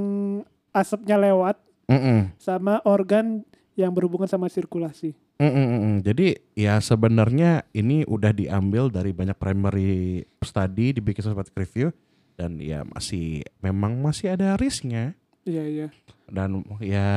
asapnya 0.75 1.15
lewat 1.15 1.57
Mm-mm. 1.87 2.35
sama 2.41 2.83
organ 2.83 3.47
yang 3.77 3.93
berhubungan 3.95 4.27
sama 4.27 4.51
sirkulasi. 4.51 5.15
Mm-mm, 5.37 5.65
mm-mm. 5.69 5.95
Jadi 6.01 6.33
ya 6.57 6.81
sebenarnya 6.81 7.69
ini 7.71 8.01
udah 8.09 8.33
diambil 8.33 8.89
dari 8.89 9.13
banyak 9.13 9.37
primary 9.37 10.25
study 10.41 10.97
dibikin 10.97 11.21
systematic 11.21 11.53
review 11.53 11.93
dan 12.33 12.57
ya 12.57 12.81
masih 12.85 13.45
memang 13.61 14.01
masih 14.01 14.33
ada 14.33 14.57
risknya. 14.57 15.13
Iya 15.47 15.63
iya. 15.63 15.87
dan 16.27 16.59
ya 16.83 17.07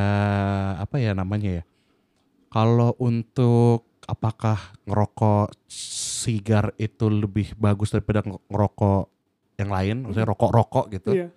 apa 0.79 1.03
ya 1.03 1.19
namanya 1.19 1.51
ya 1.59 1.65
kalau 2.47 2.95
untuk 3.03 3.91
apakah 4.07 4.75
ngerokok 4.87 5.51
sigar 6.21 6.77
itu 6.77 7.09
lebih 7.09 7.57
bagus 7.57 7.89
daripada 7.89 8.21
nge- 8.21 8.45
ngerokok 8.45 9.03
yang 9.57 9.71
lain, 9.71 9.97
maksudnya 10.03 10.29
rokok-rokok 10.29 10.85
gitu. 10.91 11.11
Iya. 11.15 11.29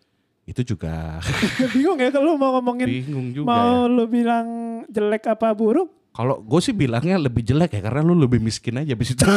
Itu 0.44 0.62
juga 0.66 1.24
Bingung 1.72 1.96
ya 1.96 2.12
kalau 2.12 2.36
mau 2.36 2.52
ngomongin 2.54 2.84
bingung 2.86 3.32
juga 3.32 3.48
mau 3.48 3.88
ya. 3.88 3.88
lu 3.90 4.04
bilang 4.06 4.48
jelek 4.88 5.24
apa 5.30 5.52
buruk? 5.54 5.88
Kalau 6.12 6.38
gue 6.38 6.60
sih 6.60 6.72
bilangnya 6.72 7.16
lebih 7.18 7.42
jelek 7.42 7.74
ya 7.74 7.82
karena 7.82 8.04
lu 8.04 8.14
lebih 8.14 8.38
miskin 8.38 8.76
aja 8.78 8.92
abis 8.92 9.16
itu. 9.16 9.24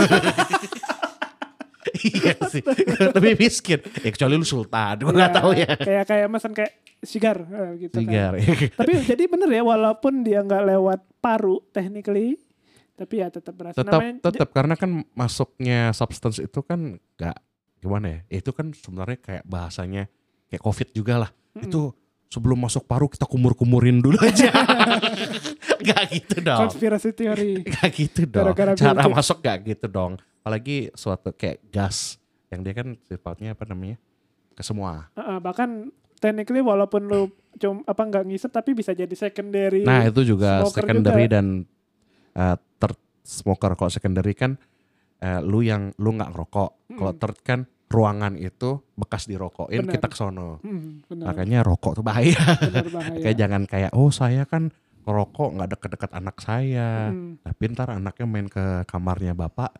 iya 2.04 2.34
sih, 2.44 2.62
lebih 3.16 3.38
miskin. 3.38 3.80
Ya 3.96 4.10
kecuali 4.10 4.34
lu 4.34 4.44
sultan, 4.44 4.98
gue 4.98 5.08
nggak 5.08 5.30
Ya, 5.30 5.36
tahu 5.36 5.50
ya. 5.54 5.70
Kayak 5.78 6.04
kayak 6.04 6.26
mesen 6.28 6.52
kayak 6.52 6.72
sigar 7.00 7.38
eh, 7.40 7.70
gitu 7.80 7.94
kan. 7.96 8.02
Sigar. 8.02 8.32
Tapi 8.74 8.92
jadi 9.06 9.22
bener 9.26 9.50
ya 9.52 9.62
walaupun 9.62 10.20
dia 10.20 10.42
nggak 10.42 10.62
lewat 10.66 11.00
paru 11.18 11.62
technically 11.70 12.36
tapi 12.96 13.20
ya 13.20 13.28
tetap 13.28 13.52
berasa 13.52 13.76
tetap 13.76 14.00
Namanya- 14.00 14.20
tetap 14.22 14.48
karena 14.50 14.74
kan 14.74 14.90
masuknya 15.12 15.92
substance 15.92 16.38
itu 16.38 16.60
kan 16.60 16.80
nggak 17.14 17.36
gimana 17.78 18.06
ya 18.08 18.20
itu 18.34 18.50
kan 18.50 18.72
sebenarnya 18.72 19.18
kayak 19.18 19.44
bahasanya 19.44 20.08
kayak 20.46 20.62
covid 20.62 20.88
juga 20.90 21.14
lah 21.18 21.30
Mm-mm. 21.52 21.68
itu 21.68 21.92
sebelum 22.26 22.58
masuk 22.58 22.84
paru 22.84 23.06
kita 23.06 23.22
kumur-kumurin 23.22 24.00
dulu 24.00 24.16
aja 24.18 24.50
nggak 25.84 26.02
gitu 26.10 26.36
dong 26.40 26.60
konspirasi 26.64 27.12
teori. 27.12 27.62
nggak 27.68 27.88
gitu 27.92 28.20
dong 28.26 28.48
Gara-gara 28.48 28.72
cara 28.74 28.90
Bill 28.96 29.02
Gates. 29.06 29.16
masuk 29.16 29.36
nggak 29.38 29.58
gitu 29.66 29.86
dong 29.86 30.12
apalagi 30.40 30.76
suatu 30.92 31.30
kayak 31.30 31.58
gas 31.68 32.16
yang 32.48 32.62
dia 32.62 32.72
kan 32.72 32.96
sifatnya 33.02 33.52
apa 33.52 33.66
namanya 33.66 33.98
ke 34.52 34.62
semua 34.62 35.10
Heeh, 35.12 35.38
bahkan 35.38 35.90
technically 36.16 36.62
walaupun 36.62 37.02
lu 37.04 37.20
cum 37.56 37.80
apa 37.82 38.02
nggak 38.02 38.24
ngisep 38.26 38.50
tapi 38.50 38.72
bisa 38.72 38.92
jadi 38.92 39.10
secondary. 39.12 39.80
nah 39.80 40.04
itu 40.04 40.20
juga 40.24 40.64
secondary 40.66 41.24
juga. 41.24 41.34
dan 41.34 41.46
uh, 42.34 42.56
smoker 43.26 43.74
kalau 43.74 43.90
secondary 43.90 44.32
kan 44.32 44.54
uh, 45.18 45.40
lu 45.40 45.60
yang 45.60 45.90
lu 45.96 46.12
nggak 46.12 46.30
ngerokok 46.30 46.70
kalau 46.94 47.10
Mm. 47.10 47.18
third 47.18 47.38
kan 47.40 47.60
ruangan 47.86 48.34
itu 48.34 48.82
bekas 48.94 49.24
dirokokin 49.24 49.78
Benar. 49.80 49.92
kita 49.92 50.06
kesono 50.08 50.58
Hmm, 50.58 51.02
makanya 51.12 51.60
rokok 51.60 51.94
tuh 51.94 52.04
bahaya 52.04 52.34
bahaya. 52.88 53.18
kayak 53.20 53.36
jangan 53.36 53.62
kayak 53.64 53.90
oh 53.92 54.08
saya 54.08 54.42
kan 54.42 54.70
ngerokok 55.02 55.48
nggak 55.52 55.70
deket-deket 55.72 56.10
anak 56.12 56.36
saya 56.38 57.10
Hmm, 57.10 57.38
tapi 57.40 57.62
ntar 57.68 57.90
anaknya 57.92 58.24
main 58.24 58.46
ke 58.46 58.64
kamarnya 58.84 59.34
bapak 59.34 59.70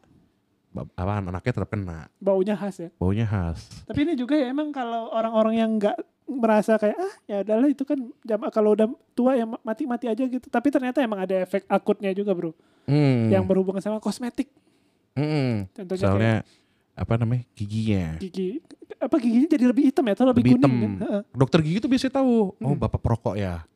ba- 0.69 0.87
apa 0.93 1.13
anaknya 1.21 1.53
tetap 1.53 1.67
kena 1.69 2.07
baunya 2.17 2.55
khas 2.55 2.77
ya. 2.79 2.91
baunya 2.95 3.25
khas 3.25 3.83
Tapi 3.85 3.99
ini 4.03 4.15
juga 4.15 4.35
ya 4.35 4.47
emang 4.47 4.71
kalau 4.71 5.11
orang-orang 5.11 5.55
yang 5.57 5.71
nggak 5.75 5.99
merasa 6.29 6.75
kayak 6.75 6.95
ah 6.95 7.15
ya 7.25 7.37
adalah 7.41 7.67
itu 7.67 7.83
kan 7.83 7.95
jam 8.21 8.43
kalau 8.49 8.73
udah 8.73 8.87
tua 9.13 9.33
ya 9.33 9.47
mati-mati 9.47 10.07
aja 10.07 10.21
gitu. 10.21 10.43
Tapi 10.45 10.69
ternyata 10.69 10.99
emang 10.99 11.21
ada 11.21 11.35
efek 11.39 11.63
akutnya 11.65 12.11
juga 12.11 12.31
bro, 12.31 12.51
Hmm. 12.85 13.31
yang 13.31 13.43
berhubungan 13.43 13.79
sama 13.79 13.97
kosmetik. 13.97 14.51
Mm-mm. 15.15 15.71
Contohnya 15.73 16.03
soalnya 16.03 16.35
apa 16.93 17.13
namanya 17.15 17.45
giginya 17.53 18.17
kayak 18.17 18.21
gigi 18.23 18.49
apa 18.97 19.17
giginya 19.17 19.49
jadi 19.51 19.65
lebih 19.67 19.85
hitam 19.87 20.01
ya 20.03 20.13
atau 20.13 20.25
lebih, 20.27 20.43
Lebih 20.43 20.53
kuning 20.55 20.65
hitam. 20.65 20.73
kan? 20.73 20.93
Heeh. 21.03 21.23
dokter 21.31 21.59
gigi 21.61 21.79
tuh 21.79 21.89
biasanya 21.89 22.15
tahu 22.15 22.33
oh 22.51 22.67
Hmm. 22.67 22.79
bapak 22.79 22.99
perokok 22.99 23.35
ya 23.35 23.69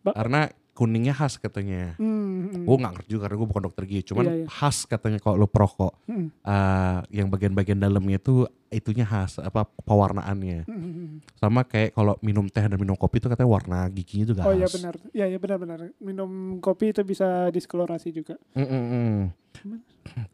Ba- 0.00 0.16
karena 0.16 0.48
kuningnya 0.78 1.10
khas 1.10 1.34
katanya 1.36 1.98
Hmm, 1.98 2.54
hmm. 2.54 2.62
gue 2.62 2.76
nggak 2.78 2.92
ngerti 2.94 3.08
juga 3.10 3.22
karena 3.26 3.36
gue 3.36 3.48
bukan 3.50 3.62
dokter 3.64 3.82
gigi 3.82 4.02
cuman 4.06 4.24
Iya, 4.24 4.34
iya. 4.38 4.46
khas 4.46 4.86
katanya 4.86 5.18
kalau 5.18 5.34
lu 5.36 5.46
perokok 5.46 5.98
Hmm, 6.06 6.30
eh, 6.30 6.98
yang 7.10 7.26
bagian-bagian 7.26 7.76
dalamnya 7.76 8.16
itu 8.16 8.46
itunya 8.68 9.02
khas 9.02 9.40
apa 9.40 9.66
pewarnaannya 9.82 10.62
hmm. 10.64 11.34
sama 11.34 11.64
kayak 11.64 11.92
kalau 11.92 12.14
minum 12.20 12.46
teh 12.46 12.60
dan 12.60 12.76
minum 12.76 12.94
kopi 12.94 13.18
itu 13.18 13.26
katanya 13.26 13.50
warna 13.50 13.78
giginya 13.88 14.24
juga 14.28 14.40
Oh 14.44 14.52
khas 14.52 14.60
iya 14.60 14.68
benar, 14.70 14.94
iya 15.10 15.26
iya 15.26 15.38
benar-benar. 15.38 15.78
Minum 15.98 16.30
kopi 16.58 16.92
itu 16.92 17.02
bisa 17.02 17.48
diskolorasi 17.48 18.12
juga. 18.12 18.38
Mm-mm-mm. 18.54 19.34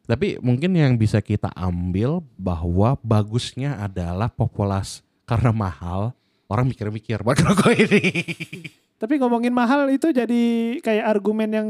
tapi 0.05 0.37
mungkin 0.39 0.75
yang 0.75 0.95
bisa 0.95 1.19
kita 1.19 1.49
ambil 1.51 2.21
bahwa 2.37 2.99
bagusnya 3.01 3.79
adalah 3.79 4.29
populasi 4.29 5.01
karena 5.25 5.51
mahal 5.51 6.13
orang 6.47 6.69
mikir-mikir 6.69 7.23
buat 7.23 7.41
rokok 7.41 7.73
ini 7.73 8.03
Tapi 8.95 9.19
ngomongin 9.19 9.51
mahal 9.51 9.91
itu 9.91 10.15
jadi 10.15 10.43
kayak 10.79 11.05
argumen 11.05 11.51
yang 11.51 11.69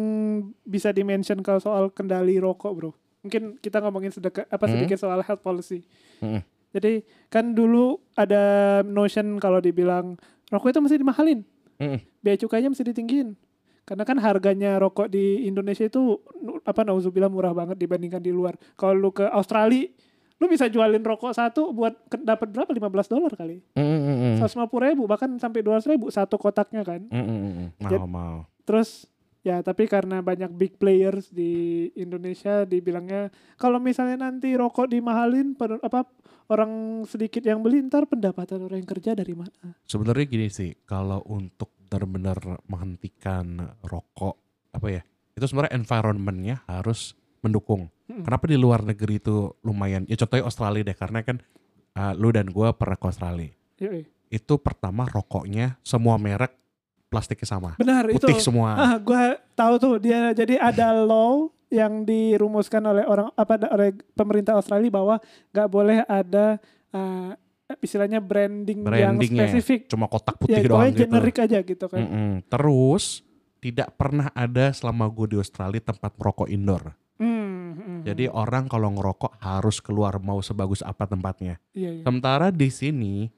bisa 0.62 0.92
dimention 0.92 1.40
kalau 1.40 1.58
soal 1.58 1.84
kendali 1.88 2.36
rokok, 2.36 2.72
bro. 2.76 2.90
Mungkin 3.24 3.56
kita 3.58 3.80
ngomongin 3.80 4.12
sedikit 4.12 4.44
apa 4.46 4.64
Hmm. 4.68 4.72
sedikit 4.76 5.00
soal 5.00 5.24
health 5.24 5.40
policy. 5.40 5.82
Hmm. 6.20 6.44
Jadi 6.74 7.06
kan 7.30 7.54
dulu 7.54 7.96
ada 8.12 8.82
notion 8.84 9.38
kalau 9.40 9.62
dibilang 9.62 10.18
rokok 10.50 10.74
itu 10.74 10.80
mesti 10.82 10.96
dimahalin, 10.98 11.40
Mm-mm. 11.78 12.02
biaya 12.18 12.34
cukainya 12.36 12.68
mesti 12.68 12.82
ditinggiin. 12.82 13.38
Karena 13.86 14.02
kan 14.02 14.18
harganya 14.18 14.76
rokok 14.82 15.06
di 15.06 15.46
Indonesia 15.46 15.86
itu 15.86 16.18
apa 16.66 16.82
nauzubillah 16.82 17.30
murah 17.30 17.54
banget 17.54 17.78
dibandingkan 17.78 18.18
di 18.18 18.34
luar. 18.34 18.58
Kalau 18.74 18.96
lu 18.96 19.14
ke 19.14 19.22
Australia, 19.22 19.86
lu 20.44 20.52
bisa 20.52 20.68
jualin 20.68 21.00
rokok 21.00 21.32
satu 21.32 21.72
buat 21.72 21.96
dapat 22.12 22.52
berapa? 22.52 22.68
15 22.68 23.08
dolar 23.08 23.32
kali. 23.32 23.64
Mm-mm-mm. 23.72 24.44
150 24.44 24.68
ribu 24.84 25.08
bahkan 25.08 25.32
sampai 25.34 25.64
200 25.64 25.88
ribu 25.88 26.12
satu 26.12 26.36
kotaknya 26.36 26.84
kan. 26.84 27.00
Mm-mm-mm. 27.08 27.72
Jad- 27.80 28.04
mau 28.04 28.06
mau 28.06 28.36
Terus 28.68 29.08
ya 29.40 29.60
tapi 29.60 29.84
karena 29.84 30.20
banyak 30.20 30.52
big 30.52 30.76
players 30.76 31.28
di 31.28 31.52
Indonesia 31.94 32.64
dibilangnya 32.64 33.28
kalau 33.56 33.76
misalnya 33.76 34.28
nanti 34.28 34.52
rokok 34.52 34.88
dimahalin 34.88 35.52
pen- 35.52 35.80
apa 35.80 36.08
orang 36.48 36.72
sedikit 37.04 37.40
yang 37.40 37.60
beli 37.60 37.80
ntar 37.82 38.04
pendapatan 38.04 38.64
orang 38.64 38.80
yang 38.80 38.88
kerja 38.88 39.12
dari 39.12 39.36
mana? 39.36 39.76
sebenarnya 39.84 40.24
gini 40.24 40.48
sih 40.48 40.72
kalau 40.84 41.20
untuk 41.24 41.72
benar-benar 41.84 42.40
menghentikan 42.64 43.44
rokok 43.80 44.40
apa 44.72 44.88
ya 44.90 45.02
itu 45.36 45.44
sebenarnya 45.44 45.76
environmentnya 45.76 46.56
harus 46.64 47.12
mendukung 47.44 47.92
Mm-mm. 48.04 48.22
kenapa 48.22 48.44
di 48.44 48.56
luar 48.56 48.80
negeri 48.80 49.18
itu 49.18 49.36
lumayan 49.60 50.02
ya 50.04 50.16
contohnya 50.16 50.42
Australia 50.42 50.82
deh 50.82 50.94
karena 50.94 51.20
kan 51.20 51.36
uh, 51.92 52.12
lu 52.12 52.30
dan 52.30 52.48
gua 52.48 52.72
pernah 52.72 52.96
ke 52.96 53.04
Australia 53.04 53.52
Yoi. 53.76 54.08
itu 54.28 54.54
pertama 54.56 55.04
rokoknya 55.04 55.76
semua 55.80 56.16
merek 56.16 56.56
plastiknya 57.06 57.46
sama 57.46 57.70
Benar 57.76 58.08
putih 58.08 58.32
itu. 58.32 58.42
semua 58.42 58.70
Ah, 58.72 58.96
gua 58.96 59.36
tahu 59.52 59.74
tuh 59.76 59.94
dia 59.98 60.32
jadi 60.32 60.58
ada 60.58 60.90
law 61.04 61.46
yang 61.68 62.02
dirumuskan 62.02 62.80
oleh 62.82 63.02
orang 63.02 63.28
apa 63.32 63.54
oleh 63.68 63.92
pemerintah 64.12 64.54
Australia 64.54 64.88
bahwa 64.88 65.18
nggak 65.50 65.68
boleh 65.68 65.98
ada 66.02 66.58
ah, 66.90 67.34
istilahnya 67.76 68.20
branding, 68.20 68.84
yang 68.84 69.16
spesifik. 69.18 69.88
cuma 69.88 70.04
kotak 70.04 70.36
Ya, 70.36 70.60
putih 70.60 70.62
doang 70.64 70.84
pokoknya 70.84 70.92
gitu 70.92 71.02
generik 71.04 71.36
aja 71.38 71.58
gitu 71.60 71.84
kan. 71.88 72.00
Mm-mm. 72.00 72.30
terus 72.46 73.24
tidak 73.58 73.96
pernah 73.96 74.28
ada 74.32 74.70
selama 74.70 75.08
gue 75.08 75.26
di 75.26 75.36
Australia 75.36 75.80
tempat 75.80 76.12
merokok 76.14 76.46
indoor 76.46 76.92
Hmm, 77.14 77.78
hmm, 77.78 77.98
jadi 78.02 78.26
hmm. 78.26 78.34
orang 78.34 78.64
kalau 78.66 78.90
ngerokok 78.90 79.38
harus 79.38 79.78
keluar 79.78 80.18
mau 80.18 80.42
sebagus 80.42 80.82
apa 80.82 81.06
tempatnya 81.06 81.62
iya, 81.70 81.94
iya. 81.94 82.02
Sementara 82.02 82.50
di 82.50 82.68
sini 82.74 83.30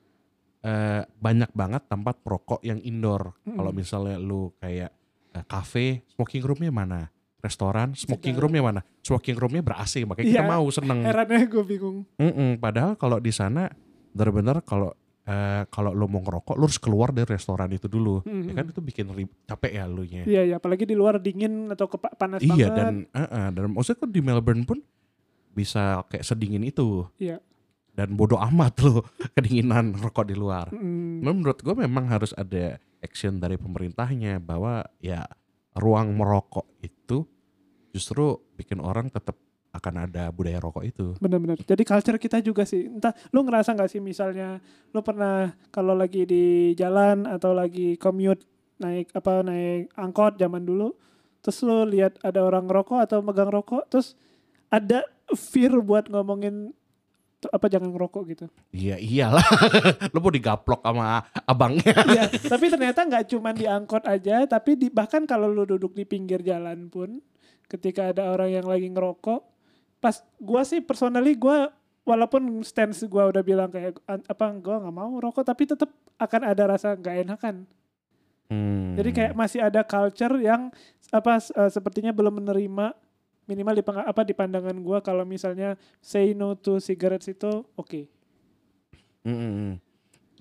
eh, 0.66 1.02
banyak 1.06 1.50
banget 1.54 1.82
tempat 1.86 2.18
perokok 2.24 2.60
yang 2.66 2.82
indoor. 2.82 3.36
Mm-mm. 3.44 3.54
Kalau 3.54 3.70
misalnya 3.70 4.16
lu 4.18 4.50
kayak 4.58 4.90
eh, 5.36 5.44
cafe, 5.46 6.02
smoking 6.10 6.42
roomnya 6.42 6.72
mana? 6.74 7.00
Restoran, 7.36 7.94
smoking 7.94 8.34
Segala. 8.34 8.42
roomnya 8.42 8.62
mana? 8.64 8.80
Smoking 9.06 9.36
roomnya 9.38 9.62
ber 9.62 9.78
AC, 9.78 10.02
makanya 10.02 10.26
kita 10.26 10.42
Iya. 10.42 10.50
mau 10.50 10.66
seneng. 10.72 10.98
Herannya 11.06 11.46
gue 11.46 11.62
bingung. 11.62 12.02
Mm-mm, 12.18 12.58
Padahal 12.58 12.98
kalau 12.98 13.22
di 13.22 13.30
sana 13.30 13.70
benar-benar 14.10 14.64
kalau 14.66 14.90
eh, 15.26 15.62
kalau 15.66 15.90
lu 15.90 16.06
mau 16.06 16.20
ngerokok, 16.20 16.54
lu 16.54 16.64
harus 16.64 16.78
keluar 16.78 17.10
dari 17.10 17.26
restoran 17.26 17.66
itu 17.68 17.86
dulu. 17.86 18.22
Hmm, 18.22 18.46
Ya 18.46 18.52
kan 18.54 18.66
itu 18.66 18.78
bikin 18.78 19.10
capek 19.44 19.72
ya 19.72 19.84
lu 19.84 20.02
nya. 20.02 20.22
Iya, 20.22 20.42
iya. 20.44 20.54
Apalagi 20.56 20.82
di 20.82 20.94
luar 20.94 21.18
dingin 21.18 21.68
atau 21.68 21.86
kepa- 21.86 22.14
panas 22.14 22.38
Iya 22.38 22.66
banget. 22.66 22.70
dan 22.72 22.94
eh, 23.08 23.22
eh, 23.22 23.48
dan 23.50 23.64
maksudnya 23.68 23.98
kok 23.98 24.10
di 24.10 24.20
Melbourne 24.20 24.64
pun 24.64 24.78
bisa 25.50 26.04
kayak 26.06 26.22
sedingin 26.22 26.62
itu. 26.62 27.04
Iya. 27.16 27.42
Dan 27.90 28.12
bodoh 28.12 28.36
amat 28.38 28.76
lo 28.80 29.02
kedinginan 29.34 29.96
rokok 29.96 30.26
di 30.26 30.36
luar. 30.36 30.68
Mm, 30.68 31.24
Menurut 31.24 31.58
gue 31.58 31.74
memang 31.74 32.06
harus 32.06 32.30
ada 32.32 32.76
action 32.98 33.36
dari 33.36 33.56
pemerintahnya 33.56 34.36
bahwa 34.36 34.84
ya 34.98 35.24
ruang 35.74 36.12
merokok 36.12 36.68
itu 36.78 37.24
justru 37.90 38.36
bikin 38.52 38.78
orang 38.78 39.08
tetap 39.08 39.36
akan 39.78 40.08
ada 40.08 40.32
budaya 40.32 40.58
rokok 40.58 40.84
itu. 40.84 41.06
Bener-bener. 41.20 41.60
Jadi 41.62 41.82
culture 41.84 42.18
kita 42.18 42.40
juga 42.40 42.64
sih. 42.64 42.88
Entah 42.88 43.12
lu 43.30 43.44
ngerasa 43.44 43.76
nggak 43.76 43.90
sih 43.90 44.00
misalnya 44.00 44.58
lu 44.90 45.00
pernah 45.04 45.54
kalau 45.70 45.92
lagi 45.92 46.24
di 46.24 46.72
jalan 46.74 47.28
atau 47.28 47.52
lagi 47.52 48.00
commute 48.00 48.44
naik 48.76 49.12
apa 49.16 49.40
naik 49.40 49.92
angkot 49.96 50.36
zaman 50.36 50.64
dulu, 50.64 50.92
terus 51.40 51.60
lu 51.64 51.88
lihat 51.88 52.20
ada 52.20 52.44
orang 52.44 52.68
ngerokok 52.68 52.98
atau 53.08 53.18
megang 53.24 53.48
rokok, 53.48 53.88
terus 53.88 54.16
ada 54.68 55.04
fear 55.32 55.72
buat 55.80 56.12
ngomongin 56.12 56.76
apa 57.46 57.66
jangan 57.70 57.92
ngerokok 57.92 58.22
gitu. 58.32 58.46
Iya 58.74 58.96
iyalah, 58.98 59.44
lo 60.12 60.18
mau 60.18 60.32
digaplok 60.32 60.82
sama 60.82 61.22
abangnya. 61.46 61.94
Iya, 62.16 62.24
tapi 62.32 62.72
ternyata 62.72 63.06
nggak 63.06 63.26
cuma 63.30 63.54
di 63.54 63.68
angkot 63.68 64.02
aja, 64.08 64.44
tapi 64.48 64.74
di, 64.74 64.88
bahkan 64.90 65.28
kalau 65.28 65.50
lu 65.50 65.68
duduk 65.68 65.94
di 65.94 66.02
pinggir 66.08 66.42
jalan 66.42 66.88
pun, 66.90 67.22
ketika 67.70 68.10
ada 68.10 68.32
orang 68.32 68.50
yang 68.50 68.66
lagi 68.66 68.88
ngerokok, 68.90 69.55
pas 69.98 70.22
gua 70.38 70.62
sih 70.62 70.84
personally 70.84 71.34
gua 71.34 71.72
walaupun 72.06 72.62
stance 72.62 73.02
gua 73.10 73.28
udah 73.28 73.42
bilang 73.42 73.68
kayak 73.72 73.98
"An- 74.06 74.26
apa 74.26 74.46
gua 74.62 74.82
nggak 74.82 74.96
mau 74.96 75.12
rokok, 75.18 75.42
tapi 75.42 75.66
tetap 75.66 75.90
akan 76.16 76.40
ada 76.46 76.64
rasa 76.70 76.94
nggak 76.94 77.16
enakan. 77.26 77.66
Hmm. 78.46 78.94
Jadi 78.94 79.10
kayak 79.10 79.32
masih 79.34 79.58
ada 79.58 79.82
culture 79.82 80.38
yang 80.38 80.70
apa 81.10 81.42
eh, 81.42 81.70
sepertinya 81.70 82.14
belum 82.14 82.38
menerima 82.38 82.94
minimal 83.46 83.74
di 83.78 83.82
peng- 83.82 84.06
apa 84.06 84.22
di 84.22 84.34
pandangan 84.34 84.76
gua 84.82 85.02
kalau 85.02 85.26
misalnya 85.26 85.74
say 85.98 86.34
no 86.34 86.54
to 86.54 86.78
cigarettes 86.78 87.30
itu 87.30 87.66
oke. 87.74 88.06
Mm-mm. 89.26 89.82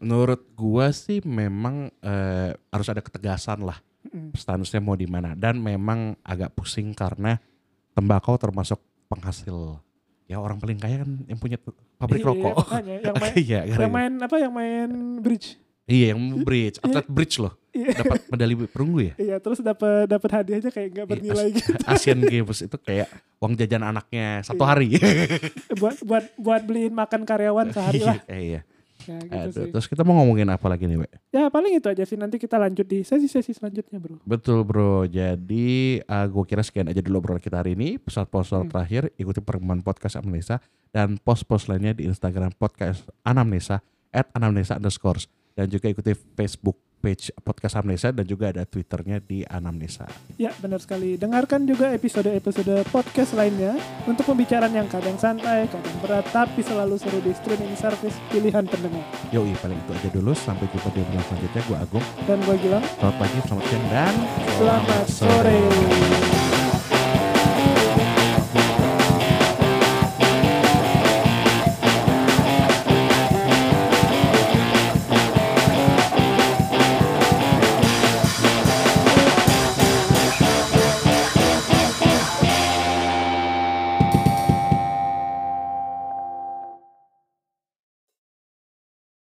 Menurut 0.05 0.45
gua 0.53 0.93
sih 0.93 1.23
memang 1.25 1.89
eh, 2.05 2.53
harus 2.69 2.87
ada 2.93 3.01
ketegasan 3.01 3.65
lah 3.65 3.81
Mm-mm. 4.05 4.37
statusnya 4.37 4.77
mau 4.85 4.93
di 4.93 5.09
mana 5.09 5.33
dan 5.33 5.57
memang 5.57 6.13
agak 6.21 6.53
pusing 6.53 6.93
karena 6.93 7.41
tembakau 7.97 8.37
termasuk 8.37 8.77
penghasil 9.07 9.79
ya 10.25 10.37
orang 10.37 10.57
paling 10.57 10.75
kaya 10.75 11.01
kan 11.01 11.11
yang 11.25 11.37
punya 11.37 11.57
pabrik 11.95 12.19
Iya, 12.19 12.27
rokok. 12.27 12.55
makanya 12.59 12.95
yang 12.99 13.15
main, 13.21 13.33
Iya, 13.37 13.59
yang 13.67 13.91
main 13.91 14.11
apa 14.19 14.35
yang 14.37 14.51
main 14.51 14.89
bridge. 15.21 15.47
iya 15.85 16.05
yang 16.11 16.21
bridge, 16.41 16.81
atlet 16.81 17.05
bridge 17.05 17.37
loh, 17.37 17.53
Iya. 17.69 17.93
dapat 17.95 18.25
medali 18.27 18.53
perunggu 18.65 18.99
ya. 19.05 19.13
Iya, 19.15 19.35
terus 19.37 19.61
dapat 19.61 20.09
dapat 20.09 20.29
hadiahnya 20.33 20.69
kayak 20.69 20.89
nggak 20.91 21.05
Iya, 21.05 21.11
bernilai 21.13 21.47
gitu. 21.53 21.69
Asian 21.85 22.19
Games 22.19 22.59
itu 22.59 22.77
kayak 22.79 23.05
uang 23.37 23.53
jajan 23.53 23.85
anaknya 23.85 24.41
satu 24.41 24.59
Iya. 24.59 24.67
hari. 24.67 24.87
buat 25.77 26.01
buat 26.01 26.25
buat 26.35 26.61
beliin 26.63 26.89
makan 26.91 27.21
karyawan 27.21 27.69
sehari 27.75 28.01
lah. 28.01 28.17
Iya, 28.25 28.37
iya. 28.39 28.61
Ya, 29.05 29.17
gitu 29.21 29.33
Aduh, 29.37 29.65
sih. 29.65 29.71
terus 29.71 29.85
kita 29.85 30.01
mau 30.01 30.17
ngomongin 30.17 30.49
apa 30.49 30.65
lagi 30.65 30.85
nih, 30.85 30.97
We? 30.97 31.07
Ya 31.29 31.47
paling 31.47 31.73
itu 31.73 31.85
aja 31.85 32.01
sih 32.01 32.15
nanti 32.15 32.35
kita 32.35 32.55
lanjut 32.55 32.83
di 32.83 33.01
sesi-sesi 33.01 33.53
selanjutnya, 33.53 33.97
Bro. 33.97 34.21
Betul 34.21 34.61
bro, 34.61 35.05
jadi 35.05 35.67
uh, 36.01 36.25
gue 36.25 36.43
kira 36.43 36.61
sekian 36.61 36.85
aja 36.85 36.99
dulu 36.99 37.19
obrolan 37.19 37.39
kita 37.39 37.61
hari 37.61 37.73
ini. 37.73 37.97
Pesan-pesan 37.97 38.65
Hmm. 38.65 38.71
terakhir, 38.71 39.13
ikuti 39.15 39.39
perkembangan 39.39 39.81
podcast 39.81 40.17
Anamnesa 40.17 40.57
dan 40.89 41.17
post-post 41.17 41.67
lainnya 41.67 41.91
di 41.91 42.05
Instagram 42.05 42.53
podcast 42.53 43.05
Anamnesa 43.21 43.81
at 44.09 44.29
Anamnesa 44.31 44.75
underscore. 44.75 45.25
Dan 45.51 45.67
juga 45.67 45.87
ikuti 45.87 46.11
Facebook 46.11 46.75
page 47.05 47.29
podcast 47.45 47.77
Anamnesa 47.77 48.09
dan 48.09 48.25
juga 48.25 48.49
ada 48.49 48.65
Twitternya 48.65 49.21
di 49.21 49.45
Anamnesa. 49.45 50.09
Ya, 50.41 50.49
benar 50.57 50.81
sekali. 50.81 51.21
Dengarkan 51.21 51.69
juga 51.69 51.93
episode-episode 51.93 52.81
podcast 52.89 53.37
lainnya 53.37 53.77
untuk 54.09 54.25
pembicaraan 54.25 54.73
yang 54.73 54.89
kadang 54.89 55.13
santai, 55.21 55.69
kadang 55.69 55.97
berat, 56.01 56.25
tapi 56.33 56.65
selalu 56.65 56.97
seru 56.97 57.21
di 57.21 57.29
streaming 57.37 57.77
service 57.77 58.17
pilihan 58.33 58.65
pendengar. 58.65 59.05
Yoi, 59.29 59.53
paling 59.61 59.77
itu 59.77 59.91
aja 59.93 60.09
dulu. 60.09 60.33
Sampai 60.33 60.65
jumpa 60.73 60.89
di 60.97 61.05
obrolan 61.05 61.23
selanjutnya. 61.29 61.61
Gue 61.69 61.77
Agung. 61.77 62.05
Dan 62.25 62.37
gue 62.41 62.55
Gilang, 62.57 62.85
Selamat 62.97 63.15
pagi, 63.21 63.37
selamat 63.45 63.65
siang, 63.69 63.85
dan 63.93 64.13
selamat 64.57 65.05
sore. 65.05 66.34